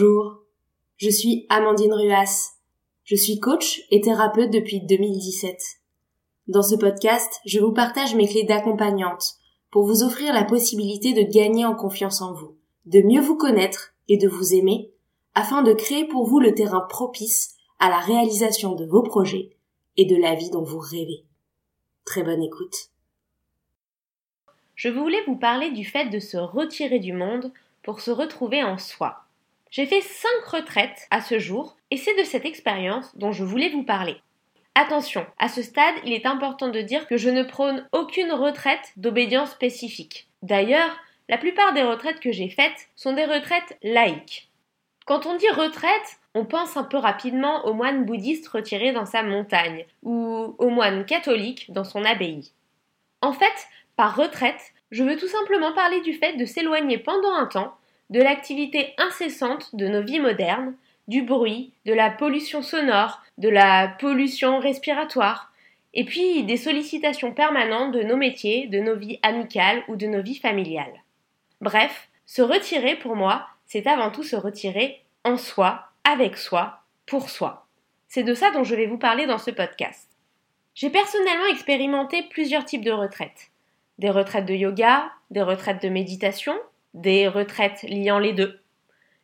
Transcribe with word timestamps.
Bonjour, 0.00 0.42
je 0.96 1.10
suis 1.10 1.44
Amandine 1.48 1.92
Ruas. 1.92 2.52
Je 3.02 3.16
suis 3.16 3.40
coach 3.40 3.82
et 3.90 4.00
thérapeute 4.00 4.52
depuis 4.52 4.80
2017. 4.80 5.60
Dans 6.46 6.62
ce 6.62 6.76
podcast, 6.76 7.40
je 7.44 7.58
vous 7.58 7.72
partage 7.72 8.14
mes 8.14 8.28
clés 8.28 8.44
d'accompagnante 8.44 9.34
pour 9.72 9.86
vous 9.86 10.04
offrir 10.04 10.32
la 10.32 10.44
possibilité 10.44 11.14
de 11.14 11.22
gagner 11.22 11.64
en 11.64 11.74
confiance 11.74 12.22
en 12.22 12.32
vous, 12.32 12.54
de 12.86 13.00
mieux 13.00 13.20
vous 13.20 13.36
connaître 13.36 13.92
et 14.08 14.18
de 14.18 14.28
vous 14.28 14.54
aimer, 14.54 14.92
afin 15.34 15.62
de 15.62 15.72
créer 15.72 16.06
pour 16.06 16.28
vous 16.28 16.38
le 16.38 16.54
terrain 16.54 16.86
propice 16.88 17.56
à 17.80 17.88
la 17.88 17.98
réalisation 17.98 18.76
de 18.76 18.84
vos 18.84 19.02
projets 19.02 19.56
et 19.96 20.04
de 20.04 20.14
la 20.14 20.36
vie 20.36 20.50
dont 20.50 20.62
vous 20.62 20.78
rêvez. 20.78 21.24
Très 22.04 22.22
bonne 22.22 22.42
écoute. 22.44 22.90
Je 24.76 24.90
voulais 24.90 25.24
vous 25.26 25.36
parler 25.36 25.72
du 25.72 25.84
fait 25.84 26.08
de 26.08 26.20
se 26.20 26.36
retirer 26.36 27.00
du 27.00 27.12
monde 27.12 27.52
pour 27.82 27.98
se 27.98 28.12
retrouver 28.12 28.62
en 28.62 28.78
soi. 28.78 29.24
J'ai 29.70 29.86
fait 29.86 30.00
5 30.00 30.28
retraites 30.46 31.06
à 31.10 31.20
ce 31.20 31.38
jour 31.38 31.76
et 31.90 31.96
c'est 31.96 32.16
de 32.18 32.24
cette 32.24 32.46
expérience 32.46 33.16
dont 33.16 33.32
je 33.32 33.44
voulais 33.44 33.68
vous 33.68 33.82
parler. 33.82 34.16
Attention, 34.74 35.26
à 35.38 35.48
ce 35.48 35.60
stade, 35.60 35.94
il 36.04 36.12
est 36.12 36.24
important 36.24 36.68
de 36.68 36.80
dire 36.80 37.06
que 37.06 37.16
je 37.16 37.28
ne 37.28 37.42
prône 37.42 37.86
aucune 37.92 38.32
retraite 38.32 38.92
d'obédience 38.96 39.50
spécifique. 39.50 40.28
D'ailleurs, 40.42 40.96
la 41.28 41.36
plupart 41.36 41.74
des 41.74 41.82
retraites 41.82 42.20
que 42.20 42.32
j'ai 42.32 42.48
faites 42.48 42.88
sont 42.96 43.12
des 43.12 43.24
retraites 43.24 43.76
laïques. 43.82 44.48
Quand 45.04 45.26
on 45.26 45.36
dit 45.36 45.50
retraite, 45.50 46.18
on 46.34 46.44
pense 46.44 46.76
un 46.76 46.84
peu 46.84 46.96
rapidement 46.96 47.66
au 47.66 47.74
moine 47.74 48.04
bouddhiste 48.04 48.48
retiré 48.48 48.92
dans 48.92 49.06
sa 49.06 49.22
montagne 49.22 49.84
ou 50.02 50.54
au 50.58 50.68
moine 50.68 51.04
catholique 51.04 51.70
dans 51.72 51.84
son 51.84 52.04
abbaye. 52.04 52.52
En 53.20 53.32
fait, 53.32 53.66
par 53.96 54.16
retraite, 54.16 54.72
je 54.90 55.02
veux 55.02 55.16
tout 55.16 55.28
simplement 55.28 55.72
parler 55.72 56.00
du 56.00 56.14
fait 56.14 56.34
de 56.34 56.44
s'éloigner 56.44 56.98
pendant 56.98 57.32
un 57.32 57.46
temps 57.46 57.74
de 58.10 58.20
l'activité 58.20 58.94
incessante 58.98 59.74
de 59.74 59.88
nos 59.88 60.02
vies 60.02 60.20
modernes, 60.20 60.74
du 61.08 61.22
bruit, 61.22 61.72
de 61.86 61.92
la 61.92 62.10
pollution 62.10 62.62
sonore, 62.62 63.22
de 63.38 63.48
la 63.48 63.88
pollution 64.00 64.58
respiratoire, 64.58 65.52
et 65.94 66.04
puis 66.04 66.44
des 66.44 66.56
sollicitations 66.56 67.32
permanentes 67.32 67.92
de 67.92 68.02
nos 68.02 68.16
métiers, 68.16 68.66
de 68.66 68.80
nos 68.80 68.94
vies 68.94 69.18
amicales 69.22 69.82
ou 69.88 69.96
de 69.96 70.06
nos 70.06 70.22
vies 70.22 70.38
familiales. 70.38 71.02
Bref, 71.60 72.08
se 72.26 72.42
retirer 72.42 72.96
pour 72.96 73.16
moi, 73.16 73.46
c'est 73.66 73.86
avant 73.86 74.10
tout 74.10 74.22
se 74.22 74.36
retirer 74.36 75.02
en 75.24 75.36
soi, 75.36 75.88
avec 76.04 76.36
soi, 76.36 76.80
pour 77.06 77.30
soi. 77.30 77.66
C'est 78.06 78.22
de 78.22 78.34
ça 78.34 78.50
dont 78.50 78.64
je 78.64 78.74
vais 78.74 78.86
vous 78.86 78.98
parler 78.98 79.26
dans 79.26 79.38
ce 79.38 79.50
podcast. 79.50 80.08
J'ai 80.74 80.90
personnellement 80.90 81.46
expérimenté 81.46 82.22
plusieurs 82.30 82.64
types 82.64 82.84
de 82.84 82.92
retraites. 82.92 83.50
Des 83.98 84.10
retraites 84.10 84.46
de 84.46 84.54
yoga, 84.54 85.10
des 85.30 85.42
retraites 85.42 85.82
de 85.82 85.88
méditation, 85.88 86.54
des 86.94 87.28
retraites 87.28 87.84
liant 87.88 88.18
les 88.18 88.32
deux. 88.32 88.60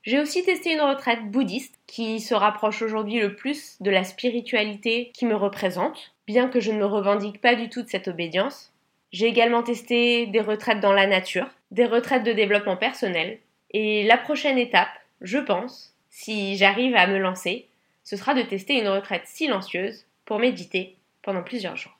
J'ai 0.02 0.20
aussi 0.20 0.44
testé 0.44 0.74
une 0.74 0.82
retraite 0.82 1.30
bouddhiste 1.30 1.78
qui 1.86 2.20
se 2.20 2.34
rapproche 2.34 2.82
aujourd'hui 2.82 3.20
le 3.20 3.34
plus 3.36 3.80
de 3.80 3.90
la 3.90 4.04
spiritualité 4.04 5.10
qui 5.14 5.24
me 5.24 5.34
représente, 5.34 6.14
bien 6.26 6.48
que 6.48 6.60
je 6.60 6.72
ne 6.72 6.78
me 6.78 6.86
revendique 6.86 7.40
pas 7.40 7.54
du 7.54 7.70
tout 7.70 7.82
de 7.82 7.88
cette 7.88 8.08
obédience. 8.08 8.72
J'ai 9.12 9.26
également 9.26 9.62
testé 9.62 10.26
des 10.26 10.40
retraites 10.40 10.80
dans 10.80 10.92
la 10.92 11.06
nature, 11.06 11.48
des 11.70 11.86
retraites 11.86 12.24
de 12.24 12.32
développement 12.32 12.76
personnel, 12.76 13.38
et 13.70 14.04
la 14.04 14.18
prochaine 14.18 14.58
étape, 14.58 14.88
je 15.20 15.38
pense, 15.38 15.94
si 16.10 16.56
j'arrive 16.56 16.94
à 16.96 17.06
me 17.06 17.18
lancer, 17.18 17.66
ce 18.04 18.16
sera 18.16 18.34
de 18.34 18.42
tester 18.42 18.78
une 18.78 18.88
retraite 18.88 19.26
silencieuse 19.26 20.04
pour 20.26 20.38
méditer 20.38 20.96
pendant 21.22 21.42
plusieurs 21.42 21.76
jours. 21.76 21.96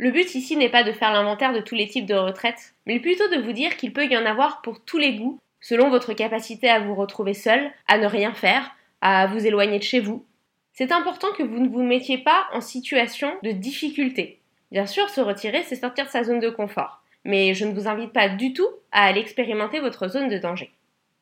Le 0.00 0.10
but 0.10 0.34
ici 0.34 0.56
n'est 0.56 0.70
pas 0.70 0.82
de 0.82 0.92
faire 0.92 1.12
l'inventaire 1.12 1.52
de 1.52 1.60
tous 1.60 1.74
les 1.74 1.86
types 1.86 2.06
de 2.06 2.14
retraites, 2.14 2.72
mais 2.86 3.00
plutôt 3.00 3.28
de 3.28 3.42
vous 3.42 3.52
dire 3.52 3.76
qu'il 3.76 3.92
peut 3.92 4.06
y 4.06 4.16
en 4.16 4.24
avoir 4.24 4.62
pour 4.62 4.82
tous 4.82 4.96
les 4.96 5.16
goûts, 5.16 5.38
selon 5.60 5.90
votre 5.90 6.14
capacité 6.14 6.70
à 6.70 6.80
vous 6.80 6.94
retrouver 6.94 7.34
seul, 7.34 7.70
à 7.86 7.98
ne 7.98 8.06
rien 8.06 8.32
faire, 8.32 8.74
à 9.02 9.26
vous 9.26 9.46
éloigner 9.46 9.78
de 9.78 9.84
chez 9.84 10.00
vous. 10.00 10.24
C'est 10.72 10.90
important 10.90 11.26
que 11.36 11.42
vous 11.42 11.58
ne 11.58 11.68
vous 11.68 11.82
mettiez 11.82 12.16
pas 12.16 12.46
en 12.54 12.62
situation 12.62 13.30
de 13.42 13.50
difficulté. 13.50 14.40
Bien 14.72 14.86
sûr, 14.86 15.10
se 15.10 15.20
retirer, 15.20 15.64
c'est 15.64 15.76
sortir 15.76 16.06
de 16.06 16.10
sa 16.10 16.24
zone 16.24 16.40
de 16.40 16.48
confort, 16.48 17.02
mais 17.26 17.52
je 17.52 17.66
ne 17.66 17.74
vous 17.74 17.86
invite 17.86 18.14
pas 18.14 18.30
du 18.30 18.54
tout 18.54 18.68
à 18.92 19.04
aller 19.04 19.20
expérimenter 19.20 19.80
votre 19.80 20.08
zone 20.08 20.30
de 20.30 20.38
danger. 20.38 20.70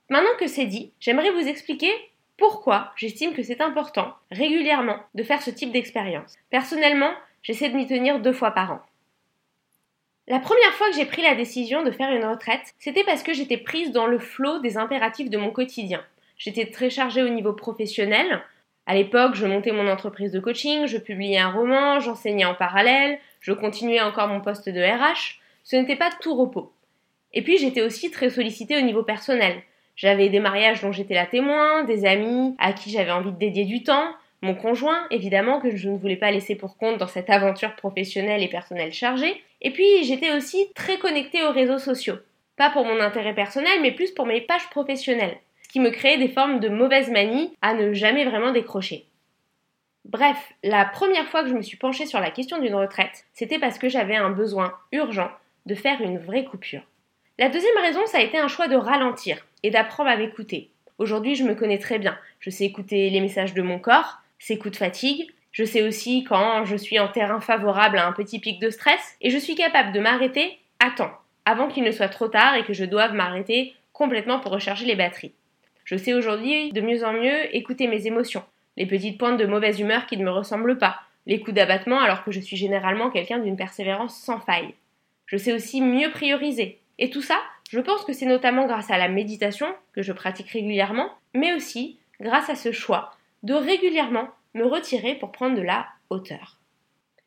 Maintenant 0.09 0.37
que 0.39 0.47
c'est 0.47 0.67
dit, 0.67 0.93
j'aimerais 1.01 1.33
vous 1.33 1.49
expliquer 1.49 1.91
pourquoi 2.37 2.93
j'estime 2.95 3.35
que 3.35 3.43
c'est 3.43 3.61
important, 3.61 4.15
régulièrement, 4.31 5.01
de 5.17 5.25
faire 5.25 5.43
ce 5.43 5.51
type 5.51 5.73
d'expérience. 5.73 6.37
Personnellement, 6.51 7.11
J'essaie 7.43 7.69
de 7.71 7.77
m'y 7.77 7.87
tenir 7.87 8.21
deux 8.21 8.33
fois 8.33 8.51
par 8.51 8.73
an. 8.73 8.81
La 10.27 10.41
première 10.41 10.75
fois 10.75 10.91
que 10.91 10.97
j'ai 10.97 11.07
pris 11.07 11.23
la 11.23 11.35
décision 11.35 11.83
de 11.83 11.91
faire 11.91 12.11
une 12.15 12.27
retraite, 12.27 12.75
c'était 12.79 13.05
parce 13.05 13.23
que 13.23 13.33
j'étais 13.33 13.57
prise 13.57 13.93
dans 13.93 14.07
le 14.07 14.19
flot 14.19 14.59
des 14.59 14.77
impératifs 14.77 15.31
de 15.31 15.39
mon 15.39 15.51
quotidien. 15.51 16.05
J'étais 16.37 16.67
très 16.67 16.91
chargée 16.91 17.23
au 17.23 17.31
niveau 17.31 17.55
professionnel. 17.55 18.43
À 18.87 18.95
l'époque, 18.95 19.35
je 19.35 19.47
montais 19.47 19.73
mon 19.73 19.89
entreprise 19.89 20.33
de 20.33 20.41
coaching, 20.41 20.87
je 20.87 20.99
publiais 20.99 21.39
un 21.39 21.51
roman, 21.51 22.01
j'enseignais 22.01 22.45
en 22.45 22.55
parallèle, 22.55 23.19
je 23.41 23.53
continuais 23.53 24.01
encore 24.01 24.29
mon 24.29 24.41
poste 24.41 24.69
de 24.69 24.81
RH. 24.81 25.41
Ce 25.65 25.77
n'était 25.77 25.97
pas 25.97 26.11
tout 26.21 26.35
repos. 26.35 26.73
Et 27.33 27.43
puis 27.43 27.59
j'étais 27.59 27.83
aussi 27.83 28.11
très 28.11 28.31
sollicitée 28.31 28.77
au 28.77 28.83
niveau 28.83 29.03
personnel. 29.03 29.63
J'avais 29.97 30.29
des 30.29 30.41
mariages 30.41 30.81
dont 30.81 30.93
j'étais 30.93 31.15
la 31.15 31.27
témoin, 31.27 31.85
des 31.85 32.05
amis 32.05 32.55
à 32.59 32.73
qui 32.73 32.91
j'avais 32.91 33.11
envie 33.11 33.33
de 33.33 33.39
dédier 33.39 33.65
du 33.65 33.83
temps, 33.83 34.13
mon 34.41 34.55
conjoint, 34.55 35.07
évidemment, 35.11 35.61
que 35.61 35.75
je 35.75 35.89
ne 35.89 35.99
voulais 35.99 36.17
pas 36.17 36.31
laisser 36.31 36.55
pour 36.55 36.77
compte 36.77 36.99
dans 36.99 37.09
cette 37.09 37.31
aventure 37.31 37.75
professionnelle 37.75 38.43
et 38.43 38.49
personnelle 38.49 38.93
chargée. 38.93 39.43
Et 39.61 39.73
puis, 39.73 40.05
j'étais 40.05 40.33
aussi 40.33 40.71
très 40.75 40.99
connectée 40.99 41.43
aux 41.45 41.51
réseaux 41.51 41.79
sociaux. 41.79 42.19
Pas 42.57 42.71
pour 42.71 42.85
mon 42.85 43.01
intérêt 43.01 43.35
personnel, 43.35 43.81
mais 43.83 43.93
plus 43.93 44.13
pour 44.13 44.27
mes 44.27 44.41
pages 44.41 44.69
professionnelles. 44.71 45.39
Ce 45.63 45.69
qui 45.69 45.81
me 45.81 45.91
créait 45.91 46.19
des 46.19 46.29
formes 46.29 46.61
de 46.61 46.69
mauvaise 46.69 47.11
manie 47.11 47.53
à 47.63 47.75
ne 47.75 47.93
jamais 47.93 48.25
vraiment 48.25 48.53
décrocher. 48.53 49.07
Bref, 50.05 50.39
la 50.63 50.85
première 50.85 51.29
fois 51.29 51.43
que 51.43 51.51
je 51.51 51.55
me 51.55 51.63
suis 51.63 51.77
penchée 51.77 52.07
sur 52.07 52.21
la 52.21 52.31
question 52.31 52.59
d'une 52.59 52.75
retraite, 52.75 53.27
c'était 53.35 53.59
parce 53.59 53.79
que 53.79 53.89
j'avais 53.89 54.17
un 54.17 54.31
besoin 54.31 54.73
urgent 54.93 55.31
de 55.67 55.75
faire 55.75 56.01
une 56.01 56.19
vraie 56.19 56.45
coupure. 56.45 56.83
La 57.39 57.49
deuxième 57.49 57.77
raison, 57.77 58.07
ça 58.07 58.19
a 58.19 58.23
été 58.23 58.39
un 58.39 58.49
choix 58.49 58.69
de 58.69 58.77
ralentir 58.77 59.45
et 59.63 59.71
d'apprendre 59.71 60.09
à 60.09 60.17
m'écouter. 60.17 60.71
Aujourd'hui, 60.97 61.35
je 61.35 61.45
me 61.45 61.55
connais 61.55 61.79
très 61.79 61.99
bien. 61.99 62.17
Je 62.41 62.51
sais 62.51 62.65
écouter 62.65 63.11
les 63.11 63.21
messages 63.21 63.55
de 63.55 63.63
mon 63.63 63.79
corps, 63.79 64.19
ses 64.39 64.59
coups 64.59 64.73
de 64.73 64.79
fatigue. 64.79 65.31
Je 65.53 65.65
sais 65.65 65.83
aussi 65.83 66.25
quand 66.25 66.65
je 66.65 66.77
suis 66.77 66.99
en 66.99 67.09
terrain 67.09 67.41
favorable 67.41 67.99
à 67.99 68.07
un 68.07 68.13
petit 68.13 68.39
pic 68.39 68.61
de 68.61 68.71
stress 68.71 69.17
et 69.21 69.31
je 69.31 69.39
suis 69.39 69.55
capable 69.55 69.93
de 69.93 70.01
m'arrêter 70.01 70.59
à 70.79 70.91
temps, 70.91 71.13
avant 71.45 71.69
qu'il 71.69 71.85
ne 71.85 71.91
soit 71.91 72.09
trop 72.09 72.29
tard 72.29 72.55
et 72.55 72.65
que 72.65 72.73
je 72.73 72.85
doive 72.85 73.15
m'arrêter 73.15 73.75
complètement 73.93 74.39
pour 74.39 74.53
recharger 74.53 74.87
les 74.87 74.95
batteries. 74.95 75.33
Je 75.85 75.97
sais 75.97 76.15
aujourd'hui 76.15 76.73
de 76.73 76.81
mieux 76.81 77.05
en 77.05 77.13
mieux 77.13 77.57
écouter 77.57 77.87
mes 77.87 78.07
émotions, 78.07 78.45
les 78.77 78.87
petites 78.87 79.19
pointes 79.19 79.41
de 79.41 79.47
mauvaise 79.47 79.81
humeur 79.81 80.07
qui 80.07 80.17
ne 80.17 80.25
me 80.25 80.31
ressemblent 80.31 80.79
pas, 80.79 81.01
les 81.27 81.41
coups 81.41 81.55
d'abattement 81.55 82.01
alors 82.01 82.25
que 82.25 82.31
je 82.31 82.41
suis 82.41 82.57
généralement 82.57 83.11
quelqu'un 83.11 83.39
d'une 83.39 83.57
persévérance 83.57 84.17
sans 84.17 84.39
faille. 84.39 84.75
Je 85.27 85.37
sais 85.37 85.53
aussi 85.53 85.81
mieux 85.81 86.11
prioriser. 86.11 86.79
Et 86.99 87.11
tout 87.11 87.23
ça, 87.23 87.39
je 87.71 87.81
pense 87.81 88.05
que 88.05 88.13
c'est 88.13 88.27
notamment 88.27 88.67
grâce 88.67 88.91
à 88.91 88.99
la 88.99 89.09
méditation, 89.09 89.67
que 89.93 90.03
je 90.03 90.13
pratique 90.13 90.51
régulièrement, 90.51 91.11
mais 91.35 91.53
aussi 91.53 91.99
grâce 92.21 92.49
à 92.49 92.55
ce 92.55 92.73
choix 92.73 93.18
de 93.43 93.55
régulièrement 93.55 94.29
me 94.55 94.65
retirer 94.65 95.15
pour 95.15 95.33
prendre 95.33 95.57
de 95.57 95.63
la 95.63 95.87
hauteur. 96.11 96.59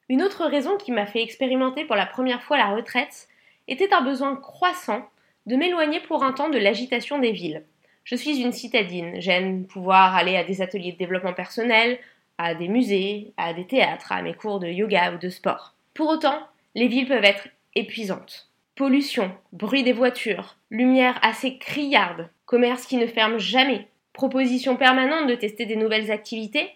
Une 0.09 0.23
autre 0.23 0.45
raison 0.45 0.77
qui 0.77 0.91
m'a 0.91 1.05
fait 1.05 1.23
expérimenter 1.23 1.85
pour 1.85 1.95
la 1.95 2.05
première 2.05 2.43
fois 2.43 2.57
la 2.57 2.75
retraite 2.75 3.27
était 3.67 3.93
un 3.93 4.01
besoin 4.01 4.35
croissant 4.35 5.07
de 5.45 5.55
m'éloigner 5.55 5.99
pour 6.01 6.23
un 6.23 6.33
temps 6.33 6.49
de 6.49 6.57
l'agitation 6.57 7.19
des 7.19 7.31
villes. 7.31 7.63
Je 8.03 8.15
suis 8.15 8.41
une 8.41 8.51
citadine, 8.51 9.19
j'aime 9.19 9.65
pouvoir 9.65 10.15
aller 10.15 10.35
à 10.35 10.43
des 10.43 10.61
ateliers 10.61 10.91
de 10.91 10.97
développement 10.97 11.33
personnel, 11.33 11.99
à 12.37 12.55
des 12.55 12.67
musées, 12.67 13.31
à 13.37 13.53
des 13.53 13.65
théâtres, 13.65 14.11
à 14.11 14.21
mes 14.21 14.33
cours 14.33 14.59
de 14.59 14.67
yoga 14.67 15.13
ou 15.13 15.17
de 15.17 15.29
sport. 15.29 15.75
Pour 15.93 16.09
autant, 16.09 16.39
les 16.75 16.87
villes 16.87 17.07
peuvent 17.07 17.23
être 17.23 17.47
épuisantes. 17.75 18.49
Pollution, 18.75 19.31
bruit 19.53 19.83
des 19.83 19.93
voitures, 19.93 20.57
lumière 20.71 21.19
assez 21.21 21.57
criarde, 21.57 22.29
commerce 22.45 22.85
qui 22.85 22.97
ne 22.97 23.05
ferme 23.05 23.37
jamais, 23.37 23.87
proposition 24.13 24.75
permanente 24.75 25.27
de 25.27 25.35
tester 25.35 25.65
des 25.65 25.75
nouvelles 25.75 26.11
activités, 26.11 26.69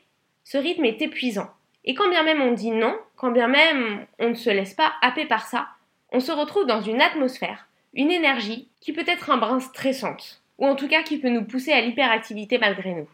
ce 0.43 0.57
rythme 0.57 0.85
est 0.85 1.01
épuisant. 1.01 1.49
Et 1.83 1.93
quand 1.93 2.09
bien 2.09 2.23
même 2.23 2.41
on 2.41 2.51
dit 2.51 2.71
non, 2.71 2.97
quand 3.15 3.31
bien 3.31 3.47
même 3.47 4.05
on 4.19 4.29
ne 4.29 4.35
se 4.35 4.49
laisse 4.49 4.73
pas 4.73 4.93
happer 5.01 5.25
par 5.25 5.45
ça, 5.45 5.67
on 6.11 6.19
se 6.19 6.31
retrouve 6.31 6.65
dans 6.65 6.81
une 6.81 7.01
atmosphère, 7.01 7.67
une 7.93 8.11
énergie 8.11 8.69
qui 8.79 8.93
peut 8.93 9.03
être 9.07 9.29
un 9.29 9.37
brin 9.37 9.59
stressante, 9.59 10.41
ou 10.57 10.65
en 10.65 10.75
tout 10.75 10.87
cas 10.87 11.03
qui 11.03 11.17
peut 11.17 11.29
nous 11.29 11.45
pousser 11.45 11.71
à 11.71 11.81
l'hyperactivité 11.81 12.57
malgré 12.57 12.93
nous. 12.93 13.09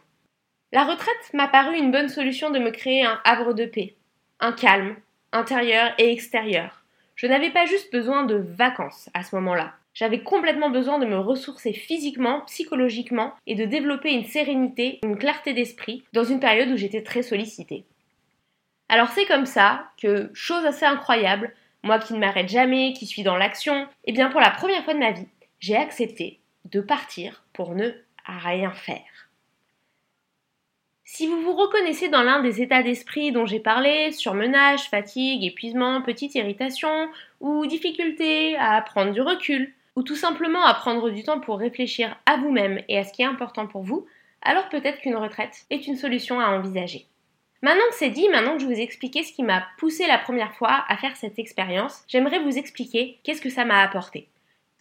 La 0.72 0.84
retraite 0.84 1.34
m'a 1.34 1.48
paru 1.48 1.76
une 1.76 1.90
bonne 1.90 2.08
solution 2.08 2.50
de 2.50 2.58
me 2.58 2.70
créer 2.70 3.04
un 3.04 3.20
havre 3.24 3.52
de 3.52 3.66
paix, 3.66 3.94
un 4.40 4.52
calme, 4.52 4.96
intérieur 5.32 5.92
et 5.98 6.10
extérieur. 6.12 6.82
Je 7.14 7.26
n'avais 7.26 7.50
pas 7.50 7.66
juste 7.66 7.92
besoin 7.92 8.24
de 8.24 8.36
vacances 8.36 9.10
à 9.12 9.22
ce 9.22 9.34
moment-là. 9.36 9.74
J'avais 9.94 10.22
complètement 10.22 10.70
besoin 10.70 10.98
de 10.98 11.06
me 11.06 11.18
ressourcer 11.18 11.72
physiquement, 11.72 12.40
psychologiquement 12.46 13.34
et 13.46 13.54
de 13.54 13.64
développer 13.64 14.12
une 14.12 14.24
sérénité, 14.24 15.00
une 15.02 15.18
clarté 15.18 15.52
d'esprit 15.52 16.04
dans 16.12 16.24
une 16.24 16.40
période 16.40 16.70
où 16.70 16.76
j'étais 16.76 17.02
très 17.02 17.22
sollicitée. 17.22 17.84
Alors 18.88 19.08
c'est 19.08 19.26
comme 19.26 19.46
ça 19.46 19.90
que, 20.00 20.30
chose 20.34 20.64
assez 20.64 20.86
incroyable, 20.86 21.54
moi 21.82 21.98
qui 21.98 22.14
ne 22.14 22.18
m'arrête 22.18 22.48
jamais, 22.48 22.92
qui 22.92 23.06
suis 23.06 23.22
dans 23.22 23.36
l'action, 23.36 23.86
eh 24.04 24.12
bien 24.12 24.30
pour 24.30 24.40
la 24.40 24.50
première 24.50 24.84
fois 24.84 24.94
de 24.94 24.98
ma 24.98 25.12
vie, 25.12 25.28
j'ai 25.60 25.76
accepté 25.76 26.40
de 26.64 26.80
partir 26.80 27.44
pour 27.52 27.74
ne 27.74 27.90
rien 28.24 28.72
faire. 28.72 29.28
Si 31.04 31.26
vous 31.26 31.42
vous 31.42 31.54
reconnaissez 31.54 32.08
dans 32.08 32.22
l'un 32.22 32.40
des 32.40 32.62
états 32.62 32.82
d'esprit 32.82 33.32
dont 33.32 33.44
j'ai 33.44 33.60
parlé, 33.60 34.12
surmenage, 34.12 34.88
fatigue, 34.88 35.44
épuisement, 35.44 36.00
petite 36.00 36.34
irritation, 36.34 37.10
ou 37.40 37.66
difficulté 37.66 38.56
à 38.56 38.80
prendre 38.80 39.12
du 39.12 39.20
recul, 39.20 39.74
ou 39.96 40.02
tout 40.02 40.16
simplement 40.16 40.64
à 40.64 40.74
prendre 40.74 41.10
du 41.10 41.22
temps 41.22 41.40
pour 41.40 41.58
réfléchir 41.58 42.16
à 42.26 42.36
vous-même 42.36 42.82
et 42.88 42.98
à 42.98 43.04
ce 43.04 43.12
qui 43.12 43.22
est 43.22 43.26
important 43.26 43.66
pour 43.66 43.82
vous, 43.82 44.06
alors 44.42 44.68
peut-être 44.68 45.00
qu'une 45.00 45.16
retraite 45.16 45.64
est 45.70 45.86
une 45.86 45.96
solution 45.96 46.40
à 46.40 46.48
envisager. 46.48 47.06
Maintenant 47.62 47.84
que 47.90 47.94
c'est 47.94 48.10
dit, 48.10 48.28
maintenant 48.28 48.54
que 48.54 48.62
je 48.62 48.66
vous 48.66 48.72
ai 48.72 48.82
expliqué 48.82 49.22
ce 49.22 49.32
qui 49.32 49.44
m'a 49.44 49.64
poussé 49.78 50.06
la 50.06 50.18
première 50.18 50.54
fois 50.54 50.84
à 50.88 50.96
faire 50.96 51.16
cette 51.16 51.38
expérience, 51.38 52.02
j'aimerais 52.08 52.40
vous 52.40 52.58
expliquer 52.58 53.20
qu'est-ce 53.22 53.40
que 53.40 53.50
ça 53.50 53.64
m'a 53.64 53.82
apporté. 53.82 54.28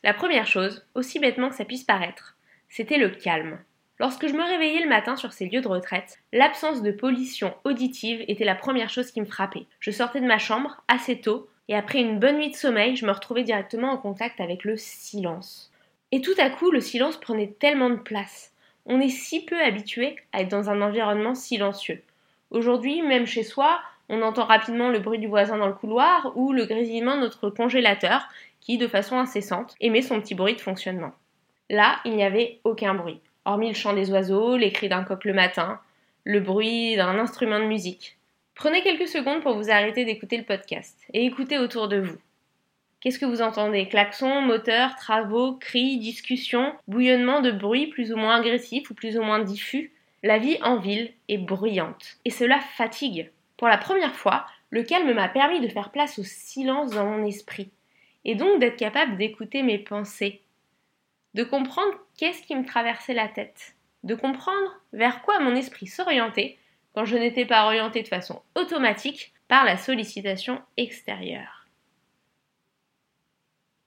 La 0.04 0.16
première 0.16 0.48
chose, 0.48 0.84
aussi 0.96 1.20
bêtement 1.20 1.50
que 1.50 1.56
ça 1.56 1.66
puisse 1.66 1.84
paraître, 1.84 2.36
c'était 2.70 2.98
le 2.98 3.10
calme. 3.10 3.60
Lorsque 4.00 4.28
je 4.28 4.34
me 4.34 4.44
réveillais 4.44 4.82
le 4.82 4.90
matin 4.90 5.16
sur 5.16 5.32
ces 5.32 5.48
lieux 5.48 5.62
de 5.62 5.68
retraite, 5.68 6.18
l'absence 6.34 6.82
de 6.82 6.92
pollution 6.92 7.54
auditive 7.66 8.26
était 8.28 8.46
la 8.46 8.56
première 8.56 8.90
chose 8.90 9.12
qui 9.12 9.22
me 9.22 9.28
frappait. 9.28 9.68
Je 9.80 9.92
sortais 9.92 10.22
de 10.22 10.26
ma 10.26 10.40
chambre 10.40 10.82
assez 10.88 11.22
tôt 11.22 11.48
et 11.68 11.76
après 11.76 12.00
une 12.00 12.20
bonne 12.20 12.38
nuit 12.38 12.50
de 12.50 12.56
sommeil, 12.56 12.96
je 12.96 13.06
me 13.06 13.12
retrouvais 13.12 13.44
directement 13.44 13.92
en 13.92 13.98
contact 13.98 14.40
avec 14.40 14.64
le 14.64 14.78
silence. 14.78 15.72
Et 16.12 16.22
tout 16.22 16.34
à 16.38 16.50
coup, 16.50 16.72
le 16.72 16.82
silence 16.82 17.18
prenait 17.18 17.56
tellement 17.60 17.90
de 17.90 17.96
place. 17.96 18.54
On 18.86 19.00
est 19.00 19.10
si 19.10 19.46
peu 19.46 19.60
habitué 19.62 20.18
à 20.34 20.42
être 20.42 20.50
dans 20.50 20.70
un 20.70 20.82
environnement 20.82 21.36
silencieux. 21.36 22.02
Aujourd'hui, 22.50 23.02
même 23.02 23.26
chez 23.26 23.44
soi, 23.44 23.80
on 24.10 24.22
entend 24.22 24.46
rapidement 24.46 24.90
le 24.90 25.00
bruit 25.00 25.20
du 25.20 25.28
voisin 25.28 25.58
dans 25.58 25.68
le 25.68 25.74
couloir 25.74 26.34
ou 26.36 26.52
le 26.52 26.66
grésillement 26.66 27.16
de 27.16 27.22
notre 27.22 27.50
congélateur 27.50 28.28
qui, 28.60 28.78
de 28.78 28.88
façon 28.88 29.18
incessante, 29.18 29.76
émet 29.80 30.02
son 30.02 30.20
petit 30.20 30.36
bruit 30.36 30.56
de 30.56 30.62
fonctionnement. 30.62 31.14
Là, 31.70 32.00
il 32.04 32.16
n'y 32.16 32.24
avait 32.24 32.60
aucun 32.66 32.94
bruit 32.94 33.22
hormis 33.46 33.70
le 33.70 33.76
chant 33.76 33.94
des 33.94 34.12
oiseaux, 34.12 34.58
les 34.58 34.72
cris 34.72 34.90
d'un 34.90 35.04
coq 35.04 35.26
le 35.26 35.34
matin, 35.34 35.80
le 36.24 36.40
bruit 36.40 36.96
d'un 36.96 37.18
instrument 37.18 37.60
de 37.60 37.66
musique. 37.66 38.18
Prenez 38.56 38.82
quelques 38.82 39.08
secondes 39.08 39.42
pour 39.42 39.56
vous 39.56 39.72
arrêter 39.72 40.06
d'écouter 40.06 40.38
le 40.38 40.44
podcast 40.44 41.00
et 41.14 41.26
écoutez 41.26 41.58
autour 41.58 41.88
de 41.88 42.00
vous. 42.00 42.18
Qu'est-ce 43.00 43.18
que 43.18 43.26
vous 43.26 43.42
entendez? 43.42 43.88
Klaxons, 43.88 44.42
moteurs, 44.42 44.96
travaux, 44.96 45.54
cris, 45.54 45.98
discussions, 45.98 46.74
bouillonnement 46.88 47.42
de 47.42 47.52
bruit 47.52 47.88
plus 47.88 48.14
ou 48.14 48.18
moins 48.18 48.36
agressif 48.36 48.92
ou 48.92 48.94
plus 48.94 49.18
ou 49.18 49.24
moins 49.24 49.40
diffus 49.40 49.92
La 50.22 50.38
vie 50.38 50.60
en 50.62 50.78
ville 50.78 51.12
est 51.28 51.40
bruyante 51.40 52.18
et 52.26 52.30
cela 52.30 52.60
fatigue. 52.60 53.32
Pour 53.58 53.68
la 53.68 53.80
première 53.80 54.16
fois, 54.16 54.46
le 54.70 54.84
calme 54.84 55.14
m'a 55.14 55.30
permis 55.30 55.62
de 55.62 55.68
faire 55.68 55.90
place 55.90 56.20
au 56.20 56.24
silence 56.24 56.92
dans 56.92 57.06
mon 57.06 57.26
esprit 57.26 57.72
et 58.26 58.36
donc 58.36 58.60
d'être 58.60 58.78
capable 58.78 59.18
d'écouter 59.18 59.64
mes 59.64 59.80
pensées, 59.80 60.42
de 61.34 61.44
comprendre 61.44 61.94
qu'est-ce 62.18 62.44
qui 62.44 62.56
me 62.56 62.66
traversait 62.66 63.16
la 63.16 63.28
tête, 63.28 63.76
de 64.04 64.14
comprendre 64.14 64.80
vers 64.94 65.24
quoi 65.24 65.40
mon 65.40 65.56
esprit 65.56 65.88
s'orientait 65.88 66.58
quand 66.94 67.06
je 67.06 67.18
n'étais 67.18 67.46
pas 67.46 67.66
orienté 67.66 68.02
de 68.04 68.08
façon 68.08 68.42
automatique 68.56 69.34
par 69.48 69.66
la 69.66 69.78
sollicitation 69.78 70.62
extérieure. 70.78 71.68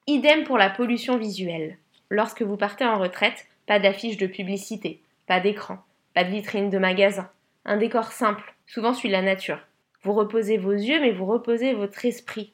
Idem 0.06 0.44
pour 0.44 0.58
la 0.58 0.70
pollution 0.70 1.16
visuelle. 1.16 1.78
Lorsque 2.10 2.42
vous 2.42 2.56
partez 2.56 2.84
en 2.84 2.98
retraite, 2.98 3.46
pas 3.66 3.78
d'affiches 3.78 4.18
de 4.18 4.26
publicité, 4.26 5.00
pas 5.26 5.40
d'écran, 5.40 5.78
pas 6.14 6.24
de 6.24 6.30
vitrine 6.30 6.70
de 6.70 6.78
magasin, 6.78 7.30
un 7.64 7.78
décor 7.78 8.12
simple, 8.12 8.54
souvent 8.66 8.92
celui 8.92 9.08
de 9.08 9.14
la 9.14 9.22
nature. 9.22 9.60
Vous 10.02 10.12
reposez 10.12 10.58
vos 10.58 10.72
yeux, 10.72 11.00
mais 11.00 11.12
vous 11.12 11.24
reposez 11.24 11.72
votre 11.72 12.04
esprit, 12.04 12.52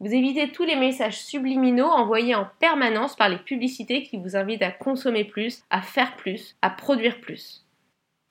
vous 0.00 0.14
évitez 0.14 0.52
tous 0.52 0.64
les 0.64 0.76
messages 0.76 1.20
subliminaux 1.20 1.88
envoyés 1.88 2.36
en 2.36 2.48
permanence 2.60 3.16
par 3.16 3.28
les 3.28 3.38
publicités 3.38 4.04
qui 4.04 4.16
vous 4.16 4.36
invitent 4.36 4.62
à 4.62 4.70
consommer 4.70 5.24
plus, 5.24 5.64
à 5.70 5.82
faire 5.82 6.14
plus, 6.14 6.56
à 6.62 6.70
produire 6.70 7.20
plus. 7.20 7.64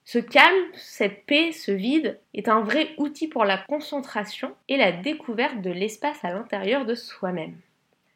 Ce 0.10 0.20
calme, 0.20 0.72
cette 0.74 1.26
paix, 1.26 1.52
ce 1.52 1.74
vide 1.74 2.18
est 2.34 2.48
un 2.48 2.62
vrai 2.62 2.92
outil 2.98 3.28
pour 3.28 3.44
la 3.44 3.58
concentration 3.58 4.56
et 4.70 4.78
la 4.78 4.94
découverte 4.94 5.60
de 5.60 5.70
l'espace 5.70 6.24
à 6.24 6.32
l'intérieur 6.32 6.86
de 6.86 6.96
soi-même. 6.96 7.58